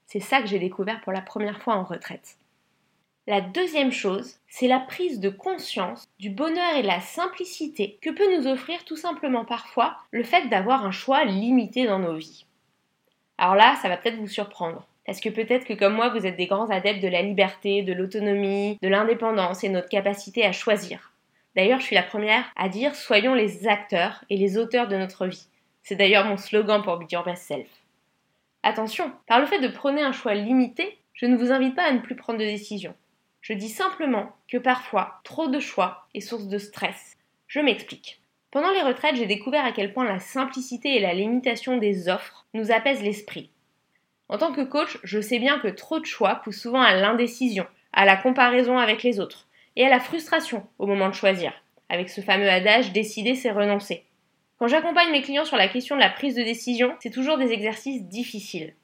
C'est 0.05 0.21
ça 0.21 0.41
que 0.41 0.47
j'ai 0.47 0.57
découvert 0.57 1.01
pour 1.01 1.11
la 1.11 1.19
première 1.19 1.61
fois 1.61 1.75
en 1.75 1.83
retraite. 1.83 2.37
La 3.27 3.41
deuxième 3.41 3.91
chose, 3.91 4.39
c'est 4.47 4.69
la 4.69 4.79
prise 4.79 5.19
de 5.19 5.27
conscience 5.27 6.07
du 6.17 6.29
bonheur 6.29 6.77
et 6.77 6.81
de 6.81 6.87
la 6.87 7.01
simplicité 7.01 7.99
que 8.01 8.09
peut 8.09 8.37
nous 8.37 8.47
offrir 8.47 8.85
tout 8.85 8.95
simplement 8.95 9.43
parfois 9.43 9.97
le 10.11 10.23
fait 10.23 10.47
d'avoir 10.47 10.85
un 10.85 10.91
choix 10.91 11.25
limité 11.25 11.87
dans 11.87 11.99
nos 11.99 12.15
vies. 12.15 12.45
Alors 13.37 13.55
là, 13.55 13.75
ça 13.81 13.89
va 13.89 13.97
peut-être 13.97 14.19
vous 14.19 14.29
surprendre. 14.29 14.87
Parce 15.05 15.19
que 15.19 15.27
peut-être 15.27 15.65
que 15.65 15.73
comme 15.73 15.95
moi, 15.95 16.07
vous 16.07 16.25
êtes 16.25 16.37
des 16.37 16.47
grands 16.47 16.69
adeptes 16.69 17.03
de 17.03 17.09
la 17.09 17.21
liberté, 17.21 17.81
de 17.81 17.91
l'autonomie, 17.91 18.79
de 18.81 18.87
l'indépendance 18.87 19.65
et 19.65 19.69
notre 19.69 19.89
capacité 19.89 20.45
à 20.45 20.53
choisir. 20.53 21.10
D'ailleurs, 21.55 21.79
je 21.79 21.85
suis 21.85 21.95
la 21.95 22.03
première 22.03 22.45
à 22.55 22.69
dire 22.69 22.95
soyons 22.95 23.33
les 23.33 23.67
acteurs 23.67 24.23
et 24.29 24.37
les 24.37 24.57
auteurs 24.57 24.87
de 24.87 24.95
notre 24.95 25.27
vie. 25.27 25.47
C'est 25.83 25.95
d'ailleurs 25.95 26.25
mon 26.25 26.37
slogan 26.37 26.81
pour 26.81 26.97
Be 26.97 27.11
Your 27.11 27.23
Best 27.23 27.43
Self. 27.43 27.67
Attention, 28.63 29.11
par 29.27 29.39
le 29.39 29.47
fait 29.47 29.59
de 29.59 29.67
prôner 29.67 30.01
un 30.01 30.11
choix 30.11 30.35
limité, 30.35 30.97
je 31.13 31.25
ne 31.25 31.35
vous 31.35 31.51
invite 31.51 31.75
pas 31.75 31.83
à 31.83 31.91
ne 31.91 31.99
plus 31.99 32.15
prendre 32.15 32.39
de 32.39 32.45
décision. 32.45 32.95
Je 33.41 33.53
dis 33.53 33.69
simplement 33.69 34.35
que 34.47 34.57
parfois, 34.57 35.19
trop 35.23 35.47
de 35.47 35.59
choix 35.59 36.07
est 36.13 36.21
source 36.21 36.47
de 36.47 36.59
stress. 36.59 37.17
Je 37.47 37.59
m'explique. 37.59 38.21
Pendant 38.51 38.71
les 38.71 38.81
retraites, 38.81 39.15
j'ai 39.15 39.25
découvert 39.25 39.65
à 39.65 39.71
quel 39.71 39.93
point 39.93 40.05
la 40.05 40.19
simplicité 40.19 40.95
et 40.95 40.99
la 40.99 41.13
limitation 41.13 41.77
des 41.77 42.07
offres 42.07 42.45
nous 42.53 42.71
apaisent 42.71 43.01
l'esprit. 43.01 43.49
En 44.29 44.37
tant 44.37 44.53
que 44.53 44.61
coach, 44.61 44.97
je 45.03 45.19
sais 45.19 45.39
bien 45.39 45.59
que 45.59 45.67
trop 45.67 45.99
de 45.99 46.05
choix 46.05 46.35
poussent 46.35 46.61
souvent 46.61 46.81
à 46.81 46.93
l'indécision, 46.93 47.65
à 47.93 48.05
la 48.05 48.15
comparaison 48.15 48.77
avec 48.77 49.03
les 49.03 49.19
autres, 49.19 49.47
et 49.75 49.85
à 49.85 49.89
la 49.89 49.99
frustration 49.99 50.65
au 50.79 50.87
moment 50.87 51.09
de 51.09 51.13
choisir, 51.13 51.53
avec 51.89 52.09
ce 52.09 52.21
fameux 52.21 52.49
adage 52.49 52.91
décider 52.91 53.35
c'est 53.35 53.51
renoncer. 53.51 54.03
Quand 54.59 54.67
j'accompagne 54.67 55.11
mes 55.11 55.21
clients 55.21 55.45
sur 55.45 55.57
la 55.57 55.67
question 55.67 55.95
de 55.95 56.01
la 56.01 56.09
prise 56.09 56.35
de 56.35 56.43
décision, 56.43 56.93
c'est 56.99 57.09
toujours 57.09 57.37
des 57.37 57.51
exercices 57.51 58.03
difficiles. 58.03 58.75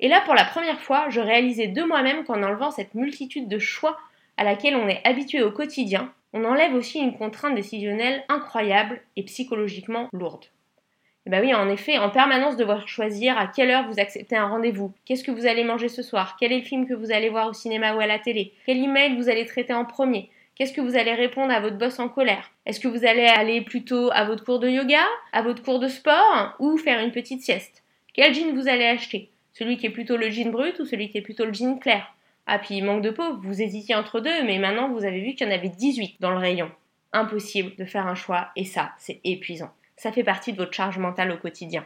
Et 0.00 0.08
là, 0.08 0.22
pour 0.22 0.34
la 0.34 0.44
première 0.44 0.80
fois, 0.80 1.08
je 1.10 1.20
réalisais 1.20 1.68
de 1.68 1.82
moi-même 1.82 2.24
qu'en 2.24 2.42
enlevant 2.42 2.70
cette 2.70 2.94
multitude 2.94 3.48
de 3.48 3.58
choix 3.58 3.98
à 4.36 4.44
laquelle 4.44 4.76
on 4.76 4.88
est 4.88 5.00
habitué 5.04 5.42
au 5.42 5.50
quotidien, 5.50 6.12
on 6.32 6.44
enlève 6.44 6.74
aussi 6.74 6.98
une 6.98 7.16
contrainte 7.16 7.54
décisionnelle 7.54 8.24
incroyable 8.28 9.00
et 9.16 9.22
psychologiquement 9.24 10.08
lourde. 10.12 10.44
Et 10.44 11.28
eh 11.28 11.30
ben 11.30 11.42
oui, 11.42 11.52
en 11.54 11.68
effet, 11.68 11.98
en 11.98 12.08
permanence 12.08 12.56
devoir 12.56 12.86
choisir 12.86 13.36
à 13.36 13.48
quelle 13.48 13.70
heure 13.70 13.88
vous 13.88 13.98
acceptez 13.98 14.36
un 14.36 14.46
rendez-vous, 14.46 14.92
qu'est-ce 15.04 15.24
que 15.24 15.32
vous 15.32 15.46
allez 15.46 15.64
manger 15.64 15.88
ce 15.88 16.02
soir, 16.02 16.36
quel 16.38 16.52
est 16.52 16.58
le 16.58 16.64
film 16.64 16.86
que 16.86 16.94
vous 16.94 17.10
allez 17.10 17.30
voir 17.30 17.48
au 17.48 17.52
cinéma 17.52 17.96
ou 17.96 18.00
à 18.00 18.06
la 18.06 18.20
télé, 18.20 18.52
quel 18.64 18.78
email 18.78 19.16
vous 19.16 19.28
allez 19.28 19.44
traiter 19.44 19.72
en 19.72 19.84
premier, 19.84 20.30
qu'est-ce 20.56 20.72
que 20.72 20.80
vous 20.80 20.96
allez 20.96 21.14
répondre 21.14 21.52
à 21.52 21.60
votre 21.60 21.78
boss 21.78 22.00
en 22.00 22.08
colère, 22.08 22.50
est-ce 22.66 22.80
que 22.80 22.88
vous 22.88 23.06
allez 23.06 23.26
aller 23.26 23.60
plutôt 23.60 24.10
à 24.12 24.24
votre 24.24 24.44
cours 24.44 24.58
de 24.58 24.68
yoga, 24.68 25.04
à 25.32 25.42
votre 25.42 25.62
cours 25.62 25.78
de 25.78 25.88
sport 25.88 26.54
ou 26.58 26.76
faire 26.76 27.00
une 27.00 27.12
petite 27.12 27.42
sieste, 27.42 27.84
quel 28.12 28.34
jean 28.34 28.54
vous 28.54 28.66
allez 28.66 28.86
acheter, 28.86 29.30
celui 29.52 29.76
qui 29.76 29.86
est 29.86 29.90
plutôt 29.90 30.16
le 30.16 30.30
jean 30.30 30.50
brut 30.50 30.80
ou 30.80 30.84
celui 30.84 31.10
qui 31.10 31.18
est 31.18 31.22
plutôt 31.22 31.44
le 31.44 31.52
jean 31.52 31.78
clair, 31.78 32.12
ah, 32.46 32.60
puis 32.60 32.80
manque 32.80 33.02
de 33.02 33.10
peau, 33.10 33.36
vous 33.38 33.60
hésitiez 33.60 33.96
entre 33.96 34.20
deux, 34.20 34.44
mais 34.44 34.58
maintenant 34.58 34.88
vous 34.88 35.04
avez 35.04 35.20
vu 35.20 35.34
qu'il 35.34 35.48
y 35.48 35.50
en 35.50 35.54
avait 35.54 35.68
18 35.68 36.20
dans 36.20 36.30
le 36.30 36.38
rayon. 36.38 36.70
Impossible 37.12 37.74
de 37.76 37.84
faire 37.84 38.06
un 38.06 38.14
choix, 38.14 38.50
et 38.54 38.64
ça, 38.64 38.92
c'est 38.98 39.20
épuisant. 39.24 39.72
Ça 39.96 40.12
fait 40.12 40.22
partie 40.22 40.52
de 40.52 40.58
votre 40.58 40.72
charge 40.72 40.98
mentale 40.98 41.32
au 41.32 41.38
quotidien. 41.38 41.84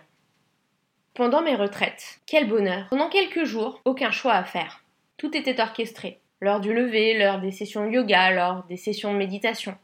Pendant 1.14 1.42
mes 1.42 1.54
retraites, 1.54 2.20
quel 2.26 2.46
bonheur. 2.46 2.88
Pendant 2.90 3.08
quelques 3.08 3.44
jours, 3.44 3.80
aucun 3.84 4.10
choix 4.10 4.34
à 4.34 4.44
faire. 4.44 4.84
Tout 5.16 5.34
était 5.36 5.60
orchestré. 5.60 6.20
L'heure 6.42 6.60
du 6.60 6.72
lever, 6.72 7.18
l'heure 7.18 7.40
des 7.40 7.50
sessions 7.50 7.90
yoga, 7.90 8.30
l'heure 8.30 8.64
des 8.68 8.78
sessions 8.78 9.12
de 9.12 9.18
méditation. 9.18 9.76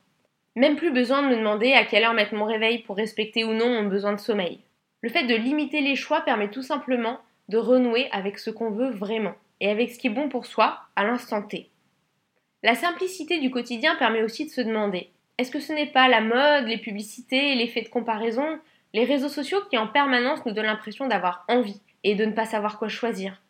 Même 0.54 0.76
plus 0.76 0.90
besoin 0.90 1.22
de 1.22 1.28
me 1.28 1.36
demander 1.36 1.74
à 1.74 1.84
quelle 1.84 2.04
heure 2.04 2.14
mettre 2.14 2.34
mon 2.34 2.46
réveil 2.46 2.78
pour 2.78 2.96
respecter 2.96 3.44
ou 3.44 3.52
non 3.52 3.68
mon 3.68 3.88
besoin 3.88 4.14
de 4.14 4.20
sommeil. 4.20 4.60
Le 5.02 5.10
fait 5.10 5.24
de 5.24 5.34
limiter 5.34 5.82
les 5.82 5.96
choix 5.96 6.22
permet 6.22 6.48
tout 6.48 6.62
simplement 6.62 7.20
de 7.50 7.58
renouer 7.58 8.08
avec 8.10 8.38
ce 8.38 8.48
qu'on 8.48 8.70
veut 8.70 8.90
vraiment 8.90 9.34
et 9.60 9.68
avec 9.68 9.90
ce 9.90 9.98
qui 9.98 10.06
est 10.06 10.10
bon 10.10 10.30
pour 10.30 10.46
soi 10.46 10.80
à 10.96 11.04
l'instant 11.04 11.42
T. 11.42 11.68
La 12.62 12.74
simplicité 12.74 13.38
du 13.38 13.50
quotidien 13.50 13.94
permet 13.96 14.22
aussi 14.22 14.46
de 14.46 14.50
se 14.50 14.62
demander 14.62 15.10
est-ce 15.36 15.50
que 15.50 15.60
ce 15.60 15.74
n'est 15.74 15.92
pas 15.92 16.08
la 16.08 16.22
mode, 16.22 16.66
les 16.66 16.78
publicités, 16.78 17.54
l'effet 17.54 17.82
de 17.82 17.88
comparaison, 17.90 18.58
les 18.94 19.04
réseaux 19.04 19.28
sociaux 19.28 19.60
qui 19.68 19.76
en 19.76 19.86
permanence 19.86 20.44
nous 20.46 20.52
donnent 20.52 20.64
l'impression 20.64 21.06
d'avoir 21.06 21.44
envie 21.48 21.82
et 22.02 22.14
de 22.14 22.24
ne 22.24 22.32
pas 22.32 22.46
savoir 22.46 22.78
quoi 22.78 22.88
choisir? 22.88 23.42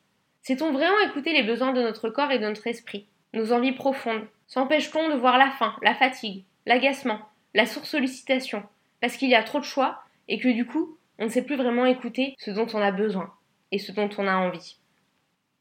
Sait-on 0.46 0.70
vraiment 0.70 1.00
écouter 1.00 1.32
les 1.32 1.42
besoins 1.42 1.72
de 1.72 1.82
notre 1.82 2.08
corps 2.08 2.30
et 2.30 2.38
de 2.38 2.46
notre 2.46 2.68
esprit, 2.68 3.08
nos 3.32 3.52
envies 3.52 3.72
profondes? 3.72 4.28
S'empêche-t-on 4.46 5.08
de 5.08 5.16
voir 5.16 5.38
la 5.38 5.50
faim, 5.50 5.74
la 5.82 5.92
fatigue, 5.92 6.44
l'agacement, 6.66 7.18
la 7.52 7.66
sursollicitation, 7.66 8.62
parce 9.00 9.16
qu'il 9.16 9.28
y 9.28 9.34
a 9.34 9.42
trop 9.42 9.58
de 9.58 9.64
choix 9.64 10.04
et 10.28 10.38
que 10.38 10.46
du 10.46 10.64
coup, 10.64 10.96
on 11.18 11.24
ne 11.24 11.30
sait 11.30 11.42
plus 11.42 11.56
vraiment 11.56 11.84
écouter 11.84 12.36
ce 12.38 12.52
dont 12.52 12.68
on 12.74 12.80
a 12.80 12.92
besoin 12.92 13.32
et 13.72 13.80
ce 13.80 13.90
dont 13.90 14.08
on 14.18 14.28
a 14.28 14.36
envie 14.36 14.76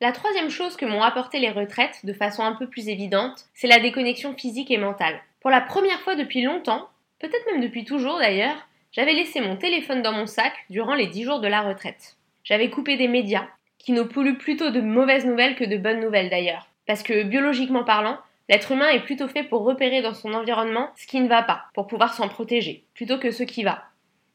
la 0.01 0.12
troisième 0.12 0.51
chose 0.51 0.75
que 0.75 0.86
m'ont 0.86 1.01
apporté 1.01 1.39
les 1.39 1.50
retraites, 1.50 2.06
de 2.06 2.13
façon 2.13 2.44
un 2.44 2.51
peu 2.51 2.68
plus 2.68 2.89
évidente, 2.89 3.46
c'est 3.56 3.65
la 3.65 3.80
déconnexion 3.80 4.36
physique 4.36 4.70
et 4.70 4.77
mentale. 4.77 5.20
Pour 5.39 5.50
la 5.50 5.62
première 5.62 6.01
fois 6.01 6.15
depuis 6.15 6.44
longtemps, 6.44 6.89
peut-être 7.20 7.46
même 7.51 7.62
depuis 7.62 7.86
toujours 7.86 8.20
d'ailleurs, 8.20 8.68
j'avais 8.92 9.13
laissé 9.13 9.42
mon 9.42 9.56
téléphone 9.56 10.04
dans 10.04 10.12
mon 10.12 10.27
sac 10.27 10.54
durant 10.70 10.94
les 10.94 11.08
dix 11.08 11.24
jours 11.24 11.39
de 11.39 11.48
la 11.48 11.62
retraite. 11.62 12.18
J'avais 12.44 12.70
coupé 12.70 12.98
des 12.98 13.08
médias, 13.08 13.48
qui 13.86 13.94
nous 13.94 14.06
polluent 14.06 14.38
plutôt 14.38 14.72
de 14.72 14.82
mauvaises 14.82 15.25
nouvelles 15.25 15.56
que 15.56 15.63
de 15.63 15.77
bonnes 15.77 16.01
nouvelles 16.01 16.30
d'ailleurs. 16.30 16.68
Parce 16.88 17.04
que 17.04 17.24
biologiquement 17.24 17.84
parlant, 17.84 18.18
L'être 18.48 18.72
humain 18.72 18.89
est 18.89 19.00
plutôt 19.00 19.27
fait 19.27 19.44
pour 19.44 19.63
repérer 19.63 20.01
dans 20.01 20.13
son 20.13 20.34
environnement 20.34 20.92
ce 20.96 21.08
qui 21.08 21.20
ne 21.20 21.27
va 21.27 21.42
pas, 21.42 21.65
pour 21.74 21.88
pouvoir 21.88 22.13
s'en 22.13 22.27
protéger, 22.27 22.84
plutôt 22.94 23.18
que 23.18 23.32
ce 23.32 23.44
qui 23.44 23.63
va. 23.63 23.86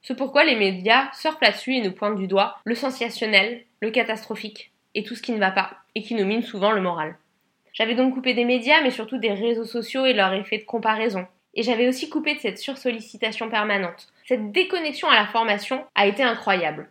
C'est 0.03 0.17
pourquoi 0.17 0.45
les 0.45 0.57
médias 0.57 1.13
surfent 1.13 1.41
là-dessus 1.41 1.77
et 1.77 1.81
nous 1.81 1.93
pointent 1.93 2.19
du 2.19 2.27
doigt 2.27 2.59
le 2.65 2.75
sensationnel, 2.75 3.63
le 3.81 3.91
catastrophique, 3.91 4.73
et 4.95 5.05
tout 5.05 5.15
ce 5.15 5.23
qui 5.23 5.33
ne 5.33 5.39
va 5.39 5.53
pas, 5.53 5.77
et 5.95 6.03
qui 6.03 6.15
nous 6.15 6.25
mine 6.25 6.43
souvent 6.43 6.73
le 6.73 6.81
moral. 6.81 7.17
J'avais 7.73 7.95
donc 7.95 8.15
coupé 8.15 8.35
des 8.35 8.45
médias, 8.45 8.83
mais 8.83 8.91
surtout 8.91 9.19
des 9.19 9.33
réseaux 9.33 9.65
sociaux 9.65 10.07
et 10.07 10.13
leur 10.13 10.33
effet 10.33 10.59
de 10.59 10.65
comparaison. 10.65 11.27
Et 11.55 11.63
j'avais 11.63 11.87
aussi 11.87 12.09
coupé 12.09 12.35
de 12.35 12.41
cette 12.41 12.59
sursollicitation 12.59 13.49
permanente. 13.49 14.09
Cette 14.27 14.51
déconnexion 14.51 15.09
à 15.09 15.15
la 15.15 15.27
formation 15.27 15.85
a 15.95 16.09
été 16.09 16.25
incroyable. 16.25 16.91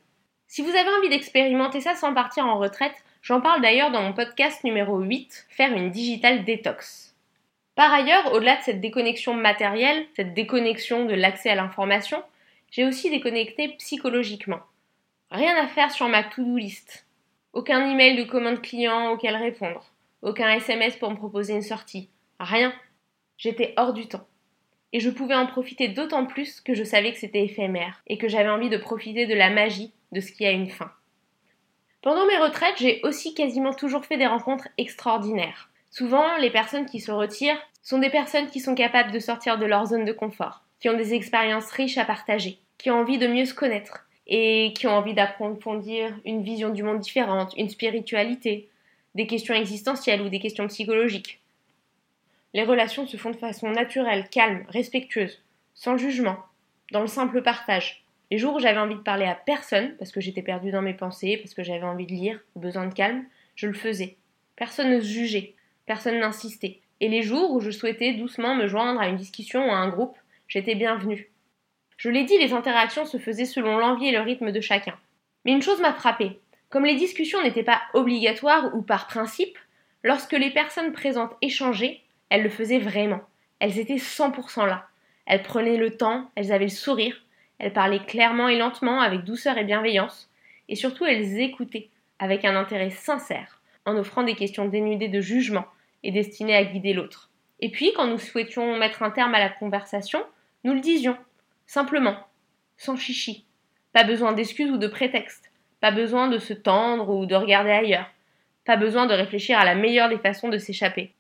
Si 0.52 0.64
vous 0.64 0.76
avez 0.76 0.90
envie 0.90 1.10
d'expérimenter 1.10 1.80
ça 1.80 1.94
sans 1.94 2.12
partir 2.16 2.48
en 2.48 2.58
retraite, 2.58 3.04
j'en 3.22 3.40
parle 3.40 3.62
d'ailleurs 3.62 3.92
dans 3.92 4.02
mon 4.02 4.14
podcast 4.14 4.64
numéro 4.64 4.98
8, 4.98 5.46
Faire 5.48 5.74
une 5.74 5.92
digital 5.92 6.44
détox. 6.44 7.16
Par 7.76 7.94
ailleurs, 7.94 8.34
au-delà 8.34 8.56
de 8.56 8.64
cette 8.64 8.82
déconnexion 8.82 9.36
matérielle, 9.36 10.08
cette 10.16 10.34
déconnexion 10.34 11.06
de 11.06 11.14
l'accès 11.14 11.52
à 11.52 11.56
l'information, 11.56 12.24
j'ai 12.72 12.84
aussi 12.84 13.12
déconnecté 13.12 13.76
psychologiquement. 13.78 14.62
Rien 15.30 15.56
à 15.56 15.68
faire 15.68 15.92
sur 15.92 16.10
ma 16.10 16.24
to-do 16.24 16.58
list. 16.58 17.06
Aucun 17.54 17.88
email 17.88 18.18
de 18.18 18.24
commande 18.24 18.64
client 18.64 19.12
auquel 19.12 19.36
répondre. 19.36 19.86
Aucun 20.24 20.50
SMS 20.50 20.96
pour 20.96 21.12
me 21.12 21.16
proposer 21.16 21.54
une 21.54 21.62
sortie. 21.62 22.10
Rien. 22.40 22.74
J'étais 23.38 23.76
hors 23.78 23.94
du 23.94 24.08
temps. 24.08 24.26
Et 24.94 25.00
je 25.00 25.12
pouvais 25.12 25.36
en 25.36 25.46
profiter 25.46 25.90
d'autant 25.90 26.26
plus 26.26 26.60
que 26.60 26.74
je 26.74 26.84
savais 26.84 27.12
que 27.12 27.20
c'était 27.20 27.46
éphémère 27.46 28.02
et 28.08 28.18
que 28.18 28.28
j'avais 28.28 28.50
envie 28.50 28.70
de 28.70 28.78
profiter 28.78 29.28
de 29.28 29.36
la 29.36 29.52
magie 29.52 29.94
de 30.12 30.20
ce 30.20 30.32
qui 30.32 30.46
a 30.46 30.52
une 30.52 30.70
fin. 30.70 30.92
Pendant 32.02 32.26
mes 32.26 32.38
retraites, 32.38 32.78
j'ai 32.78 33.02
aussi 33.04 33.34
quasiment 33.34 33.74
toujours 33.74 34.06
fait 34.06 34.18
des 34.18 34.28
rencontres 34.28 34.70
extraordinaires. 34.78 35.70
Souvent, 35.92 36.38
les 36.38 36.52
personnes 36.52 36.86
qui 36.86 37.00
se 37.00 37.12
retirent 37.12 37.60
sont 37.84 38.00
des 38.00 38.10
personnes 38.10 38.48
qui 38.48 38.60
sont 38.60 38.76
capables 38.76 39.12
de 39.12 39.20
sortir 39.20 39.58
de 39.58 39.66
leur 39.66 39.88
zone 39.88 40.06
de 40.06 40.14
confort, 40.14 40.64
qui 40.80 40.90
ont 40.90 40.98
des 40.98 41.14
expériences 41.14 41.72
riches 41.72 41.98
à 41.98 42.06
partager, 42.06 42.60
qui 42.78 42.90
ont 42.92 43.00
envie 43.00 43.18
de 43.18 43.28
mieux 43.28 43.46
se 43.46 43.54
connaître 43.54 44.06
et 44.28 44.74
qui 44.76 44.86
ont 44.88 44.96
envie 44.96 45.16
d'approfondir 45.16 46.16
une 46.24 46.44
vision 46.44 46.70
du 46.70 46.84
monde 46.84 47.00
différente, 47.00 47.54
une 47.58 47.70
spiritualité, 47.70 48.70
des 49.16 49.26
questions 49.26 49.56
existentielles 49.56 50.22
ou 50.22 50.30
des 50.30 50.40
questions 50.40 50.68
psychologiques. 50.68 51.40
Les 52.54 52.64
relations 52.64 53.08
se 53.08 53.18
font 53.18 53.32
de 53.32 53.36
façon 53.36 53.70
naturelle, 53.72 54.30
calme, 54.30 54.66
respectueuse, 54.70 55.42
sans 55.74 55.98
jugement, 55.98 56.38
dans 56.92 57.02
le 57.02 57.08
simple 57.08 57.42
partage. 57.42 58.04
Les 58.32 58.38
jours 58.38 58.56
où 58.56 58.60
j'avais 58.60 58.80
envie 58.80 58.96
de 58.96 59.02
parler 59.02 59.26
à 59.26 59.34
personne, 59.34 59.96
parce 59.98 60.12
que 60.12 60.22
j'étais 60.22 60.44
perdue 60.44 60.72
dans 60.72 60.84
mes 60.84 60.94
pensées, 60.94 61.38
parce 61.38 61.56
que 61.56 61.64
j'avais 61.64 61.84
envie 61.84 62.06
de 62.06 62.12
lire, 62.12 62.40
besoin 62.56 62.86
de 62.86 62.94
calme, 62.94 63.26
je 63.56 63.68
le 63.68 63.74
faisais. 63.74 64.18
Personne 64.56 64.92
ne 64.92 65.00
se 65.00 65.08
jugeait, 65.08 65.56
personne 65.86 66.20
n'insistait. 66.20 66.80
Et 67.02 67.10
les 67.10 67.24
jours 67.24 67.52
où 67.52 67.60
je 67.60 67.72
souhaitais 67.72 68.14
doucement 68.14 68.56
me 68.56 68.68
joindre 68.68 69.02
à 69.02 69.08
une 69.08 69.16
discussion 69.16 69.68
ou 69.68 69.72
à 69.72 69.78
un 69.78 69.90
groupe, 69.90 70.18
j'étais 70.48 70.76
bienvenue. 70.76 71.32
Je 71.98 72.10
l'ai 72.10 72.24
dit, 72.24 72.38
les 72.38 72.54
interactions 72.54 73.06
se 73.06 73.18
faisaient 73.18 73.46
selon 73.46 73.78
l'envie 73.78 74.08
et 74.08 74.12
le 74.12 74.22
rythme 74.22 74.52
de 74.52 74.62
chacun. 74.62 74.98
Mais 75.44 75.52
une 75.52 75.62
chose 75.62 75.82
m'a 75.82 75.94
frappée. 75.94 76.40
Comme 76.70 76.86
les 76.86 76.96
discussions 76.96 77.42
n'étaient 77.42 77.64
pas 77.64 77.82
obligatoires 77.94 78.76
ou 78.76 78.84
par 78.84 79.08
principe, 79.08 79.58
lorsque 80.04 80.34
les 80.34 80.52
personnes 80.52 80.92
présentes 80.92 81.36
échangeaient, 81.42 82.02
elles 82.30 82.44
le 82.44 82.50
faisaient 82.50 82.80
vraiment. 82.80 83.22
Elles 83.60 83.80
étaient 83.80 83.96
100% 83.96 84.68
là. 84.68 84.88
Elles 85.26 85.44
prenaient 85.44 85.78
le 85.78 85.98
temps, 85.98 86.30
elles 86.36 86.52
avaient 86.52 86.66
le 86.66 86.70
sourire, 86.70 87.16
elles 87.60 87.74
parlaient 87.74 88.06
clairement 88.06 88.48
et 88.48 88.58
lentement, 88.58 89.02
avec 89.02 89.24
douceur 89.24 89.58
et 89.58 89.66
bienveillance, 89.66 90.30
et 90.70 90.76
surtout 90.76 91.06
elles 91.06 91.40
écoutaient, 91.40 91.90
avec 92.18 92.46
un 92.46 92.56
intérêt 92.56 92.90
sincère, 92.90 93.62
en 93.86 93.96
offrant 93.98 94.24
des 94.24 94.36
questions 94.36 94.68
dénudées 94.68 95.10
de 95.10 95.22
jugement 95.22 95.66
et 96.04 96.12
destinées 96.12 96.56
à 96.56 96.64
guider 96.64 96.94
l'autre. 96.94 97.30
Et 97.60 97.70
puis, 97.70 97.92
quand 97.96 98.08
nous 98.08 98.18
souhaitions 98.18 98.78
mettre 98.78 99.04
un 99.04 99.12
terme 99.12 99.36
à 99.36 99.40
la 99.40 99.50
conversation, 99.50 100.24
nous 100.64 100.74
le 100.74 100.80
disions, 100.80 101.18
simplement, 101.66 102.18
sans 102.78 102.96
chichi. 102.96 103.46
Pas 103.92 104.04
besoin 104.04 104.32
d'excuses 104.32 104.72
ou 104.72 104.78
de 104.78 104.88
prétextes, 104.88 105.52
pas 105.82 105.92
besoin 105.92 106.28
de 106.28 106.38
se 106.38 106.54
tendre 106.54 107.10
ou 107.10 107.26
de 107.26 107.36
regarder 107.36 107.72
ailleurs, 107.72 108.10
pas 108.66 108.78
besoin 108.78 109.06
de 109.08 109.14
réfléchir 109.14 109.60
à 109.60 109.66
la 109.66 109.76
meilleure 109.76 110.10
des 110.10 110.18
façons 110.18 110.50
de 110.50 110.58
s'échapper. 110.58 111.12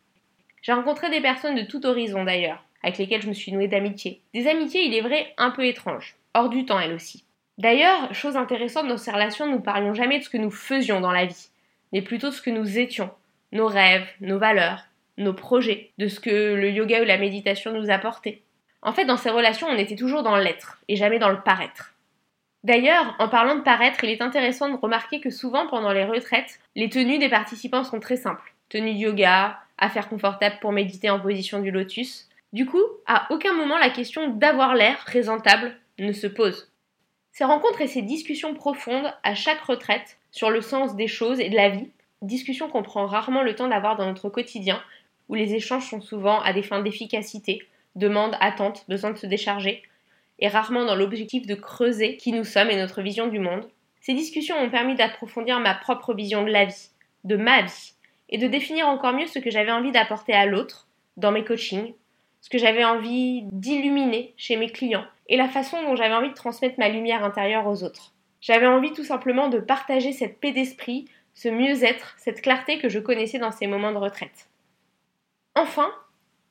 J'ai 0.62 0.74
rencontré 0.74 1.10
des 1.10 1.22
personnes 1.22 1.56
de 1.56 1.64
tout 1.64 1.86
horizon 1.86 2.24
d'ailleurs, 2.24 2.64
avec 2.84 2.98
lesquelles 2.98 3.22
je 3.22 3.30
me 3.30 3.34
suis 3.34 3.52
nouée 3.52 3.68
d'amitié. 3.68 4.22
Des 4.34 4.48
amitiés, 4.48 4.86
il 4.86 4.94
est 4.94 5.02
vrai, 5.02 5.34
un 5.38 5.52
peu 5.52 5.66
étranges, 5.66 6.16
hors 6.34 6.50
du 6.50 6.66
temps 6.66 6.80
elles 6.80 6.94
aussi. 6.94 7.26
D'ailleurs, 7.58 8.14
chose 8.14 8.38
intéressante 8.38 8.88
dans 8.88 8.98
ces 8.98 9.12
relations, 9.12 9.48
nous 9.48 9.60
parlions 9.60 9.94
jamais 9.94 10.20
de 10.20 10.24
ce 10.24 10.30
que 10.30 10.38
nous 10.38 10.52
faisions 10.52 11.02
dans 11.02 11.12
la 11.12 11.26
vie, 11.26 11.50
mais 11.92 12.02
plutôt 12.02 12.30
de 12.30 12.34
ce 12.34 12.42
que 12.42 12.50
nous 12.50 12.80
étions, 12.80 13.12
nos 13.52 13.68
rêves, 13.68 14.08
nos 14.22 14.40
valeurs, 14.40 14.86
nos 15.18 15.34
projets, 15.34 15.92
de 15.98 16.08
ce 16.08 16.20
que 16.20 16.56
le 16.56 16.72
yoga 16.72 17.02
ou 17.02 17.06
la 17.06 17.18
méditation 17.18 17.74
nous 17.74 17.90
apportaient. 17.90 18.42
En 18.82 18.94
fait, 18.94 19.06
dans 19.06 19.18
ces 19.18 19.30
relations, 19.30 19.68
on 19.68 19.78
était 19.78 19.98
toujours 19.98 20.24
dans 20.24 20.38
l'être 20.38 20.80
et 20.88 20.96
jamais 20.96 21.20
dans 21.20 21.30
le 21.30 21.42
paraître. 21.42 21.94
D'ailleurs, 22.64 23.16
en 23.20 23.30
parlant 23.30 23.56
de 23.56 23.62
paraître, 23.62 24.04
il 24.04 24.10
est 24.10 24.22
intéressant 24.22 24.70
de 24.70 24.78
remarquer 24.78 25.20
que 25.20 25.30
souvent 25.30 25.68
pendant 25.68 25.92
les 25.92 26.06
retraites, 26.06 26.60
les 26.76 26.90
tenues 26.90 27.20
des 27.20 27.30
participants 27.30 27.84
sont 27.84 28.00
très 28.00 28.18
simples. 28.18 28.54
Tenue 28.70 28.94
de 28.94 29.00
yoga, 29.00 29.60
affaire 29.78 30.10
confortable 30.10 30.58
pour 30.62 30.72
méditer 30.72 31.10
en 31.10 31.20
position 31.20 31.60
du 31.60 31.72
lotus. 31.72 32.30
Du 32.52 32.66
coup, 32.66 32.84
à 33.06 33.28
aucun 33.32 33.54
moment 33.54 33.78
la 33.78 33.90
question 33.90 34.30
d'avoir 34.30 34.76
l'air 34.76 34.98
présentable 35.06 35.76
ne 36.06 36.14
se 36.14 36.28
pose. 36.28 36.72
Ces 37.32 37.44
rencontres 37.44 37.82
et 37.82 37.88
ces 37.88 38.02
discussions 38.02 38.54
profondes 38.54 39.14
à 39.24 39.36
chaque 39.36 39.62
retraite 39.62 40.18
sur 40.32 40.50
le 40.50 40.62
sens 40.62 40.96
des 40.96 41.08
choses 41.08 41.40
et 41.40 41.50
de 41.50 41.56
la 41.56 41.70
vie, 41.70 41.90
discussions 42.22 42.70
qu'on 42.70 42.84
prend 42.84 43.06
rarement 43.06 43.44
le 43.44 43.56
temps 43.56 43.68
d'avoir 43.68 43.96
dans 43.96 44.06
notre 44.06 44.30
quotidien, 44.30 44.82
où 45.30 45.36
les 45.36 45.54
échanges 45.54 45.90
sont 45.90 46.02
souvent 46.02 46.42
à 46.42 46.54
des 46.54 46.64
fins 46.64 46.82
d'efficacité, 46.82 47.62
demande, 47.96 48.36
attente, 48.40 48.84
besoin 48.90 49.12
de 49.12 49.18
se 49.18 49.28
décharger, 49.28 49.84
et 50.40 50.48
rarement 50.48 50.86
dans 50.86 50.96
l'objectif 50.96 51.46
de 51.46 51.56
creuser 51.56 52.18
qui 52.18 52.32
nous 52.32 52.44
sommes 52.44 52.70
et 52.70 52.78
notre 52.78 53.02
vision 53.02 53.28
du 53.28 53.40
monde. 53.40 53.68
Ces 54.02 54.14
discussions 54.14 54.58
ont 54.58 54.70
permis 54.70 54.96
d'approfondir 54.96 55.60
ma 55.60 55.76
propre 55.76 56.14
vision 56.14 56.44
de 56.44 56.52
la 56.52 56.66
vie, 56.66 56.90
de 57.26 57.36
ma 57.36 57.62
vie, 57.62 57.94
et 58.30 58.38
de 58.38 58.48
définir 58.48 58.88
encore 58.88 59.14
mieux 59.14 59.28
ce 59.28 59.40
que 59.40 59.50
j'avais 59.50 59.72
envie 59.72 59.92
d'apporter 59.92 60.34
à 60.34 60.46
l'autre 60.46 60.88
dans 61.18 61.32
mes 61.32 61.44
coachings, 61.44 61.94
ce 62.42 62.50
que 62.50 62.58
j'avais 62.58 62.86
envie 62.86 63.44
d'illuminer 63.52 64.34
chez 64.38 64.56
mes 64.56 64.70
clients 64.70 65.06
et 65.30 65.38
la 65.38 65.48
façon 65.48 65.82
dont 65.84 65.96
j'avais 65.96 66.16
envie 66.16 66.30
de 66.30 66.34
transmettre 66.34 66.80
ma 66.80 66.90
lumière 66.90 67.24
intérieure 67.24 67.68
aux 67.68 67.84
autres. 67.84 68.12
J'avais 68.42 68.68
envie 68.68 68.92
tout 68.92 69.04
simplement 69.04 69.48
de 69.48 69.60
partager 69.60 70.12
cette 70.12 70.40
paix 70.40 70.52
d'esprit, 70.52 71.06
ce 71.34 71.48
mieux-être, 71.48 72.16
cette 72.18 72.42
clarté 72.42 72.80
que 72.80 72.90
je 72.90 73.00
connaissais 73.00 73.38
dans 73.38 73.52
ces 73.52 73.68
moments 73.68 73.92
de 73.92 73.98
retraite. 73.98 74.50
Enfin, 75.56 75.92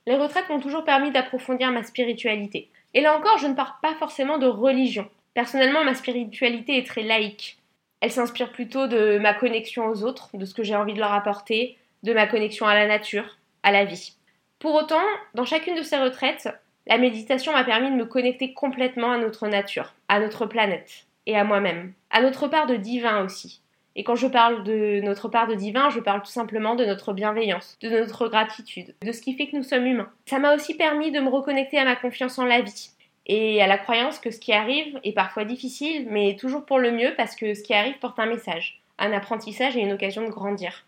les 0.06 0.16
retraites 0.16 0.48
m'ont 0.48 0.60
toujours 0.60 0.84
permis 0.84 1.10
d'approfondir 1.10 1.70
ma 1.72 1.82
spiritualité. 1.82 2.70
Et 2.94 3.00
là 3.00 3.16
encore, 3.16 3.38
je 3.38 3.46
ne 3.46 3.54
parle 3.54 3.74
pas 3.82 3.94
forcément 3.94 4.38
de 4.38 4.46
religion. 4.46 5.08
Personnellement, 5.34 5.84
ma 5.84 5.94
spiritualité 5.94 6.78
est 6.78 6.86
très 6.86 7.02
laïque. 7.02 7.58
Elle 8.00 8.12
s'inspire 8.12 8.52
plutôt 8.52 8.86
de 8.86 9.18
ma 9.18 9.34
connexion 9.34 9.86
aux 9.88 10.04
autres, 10.04 10.30
de 10.34 10.44
ce 10.44 10.54
que 10.54 10.62
j'ai 10.62 10.76
envie 10.76 10.94
de 10.94 11.00
leur 11.00 11.12
apporter, 11.12 11.76
de 12.04 12.12
ma 12.12 12.26
connexion 12.26 12.66
à 12.66 12.74
la 12.74 12.86
nature, 12.86 13.38
à 13.62 13.72
la 13.72 13.84
vie. 13.84 14.14
Pour 14.60 14.74
autant, 14.74 15.02
dans 15.34 15.44
chacune 15.44 15.74
de 15.74 15.82
ces 15.82 15.98
retraites, 15.98 16.48
la 16.88 16.98
méditation 16.98 17.52
m'a 17.52 17.64
permis 17.64 17.90
de 17.90 17.96
me 17.96 18.06
connecter 18.06 18.54
complètement 18.54 19.12
à 19.12 19.18
notre 19.18 19.46
nature, 19.46 19.94
à 20.08 20.18
notre 20.18 20.46
planète 20.46 21.06
et 21.26 21.36
à 21.36 21.44
moi-même, 21.44 21.92
à 22.10 22.22
notre 22.22 22.48
part 22.48 22.66
de 22.66 22.76
divin 22.76 23.24
aussi. 23.24 23.60
Et 23.94 24.04
quand 24.04 24.14
je 24.14 24.26
parle 24.26 24.64
de 24.64 25.00
notre 25.02 25.28
part 25.28 25.48
de 25.48 25.54
divin, 25.54 25.90
je 25.90 26.00
parle 26.00 26.22
tout 26.22 26.30
simplement 26.30 26.76
de 26.76 26.84
notre 26.84 27.12
bienveillance, 27.12 27.76
de 27.82 27.90
notre 27.90 28.28
gratitude, 28.28 28.94
de 29.02 29.12
ce 29.12 29.20
qui 29.20 29.34
fait 29.34 29.48
que 29.48 29.56
nous 29.56 29.62
sommes 29.62 29.86
humains. 29.86 30.10
Ça 30.26 30.38
m'a 30.38 30.54
aussi 30.54 30.74
permis 30.74 31.10
de 31.10 31.20
me 31.20 31.28
reconnecter 31.28 31.78
à 31.78 31.84
ma 31.84 31.96
confiance 31.96 32.38
en 32.38 32.44
la 32.44 32.62
vie, 32.62 32.90
et 33.26 33.62
à 33.62 33.66
la 33.66 33.76
croyance 33.76 34.18
que 34.18 34.30
ce 34.30 34.40
qui 34.40 34.52
arrive 34.52 34.98
est 35.04 35.12
parfois 35.12 35.44
difficile, 35.44 36.06
mais 36.10 36.36
toujours 36.36 36.64
pour 36.64 36.78
le 36.78 36.90
mieux 36.90 37.12
parce 37.16 37.36
que 37.36 37.54
ce 37.54 37.62
qui 37.62 37.74
arrive 37.74 37.98
porte 37.98 38.18
un 38.18 38.26
message, 38.26 38.80
un 38.98 39.12
apprentissage 39.12 39.76
et 39.76 39.80
une 39.80 39.92
occasion 39.92 40.24
de 40.24 40.30
grandir. 40.30 40.86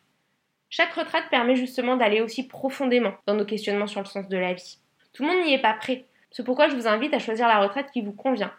Chaque 0.71 0.95
retraite 0.95 1.29
permet 1.31 1.57
justement 1.57 1.97
d'aller 1.97 2.21
aussi 2.21 2.47
profondément 2.47 3.13
dans 3.27 3.35
nos 3.35 3.45
questionnements 3.45 3.87
sur 3.87 4.01
le 4.01 4.07
sens 4.07 4.29
de 4.29 4.39
la 4.39 4.55
vie. 4.55 4.79
Tout 5.13 5.23
le 5.25 5.29
monde 5.29 5.45
n'y 5.45 5.55
est 5.55 5.61
pas 5.63 5.75
prêt. 5.75 6.05
C'est 6.31 6.45
pourquoi 6.45 6.69
je 6.69 6.75
vous 6.75 6.87
invite 6.87 7.15
à 7.15 7.19
choisir 7.19 7.49
la 7.49 7.59
retraite 7.59 7.91
qui 7.93 8.03
vous 8.03 8.13
convient. 8.13 8.53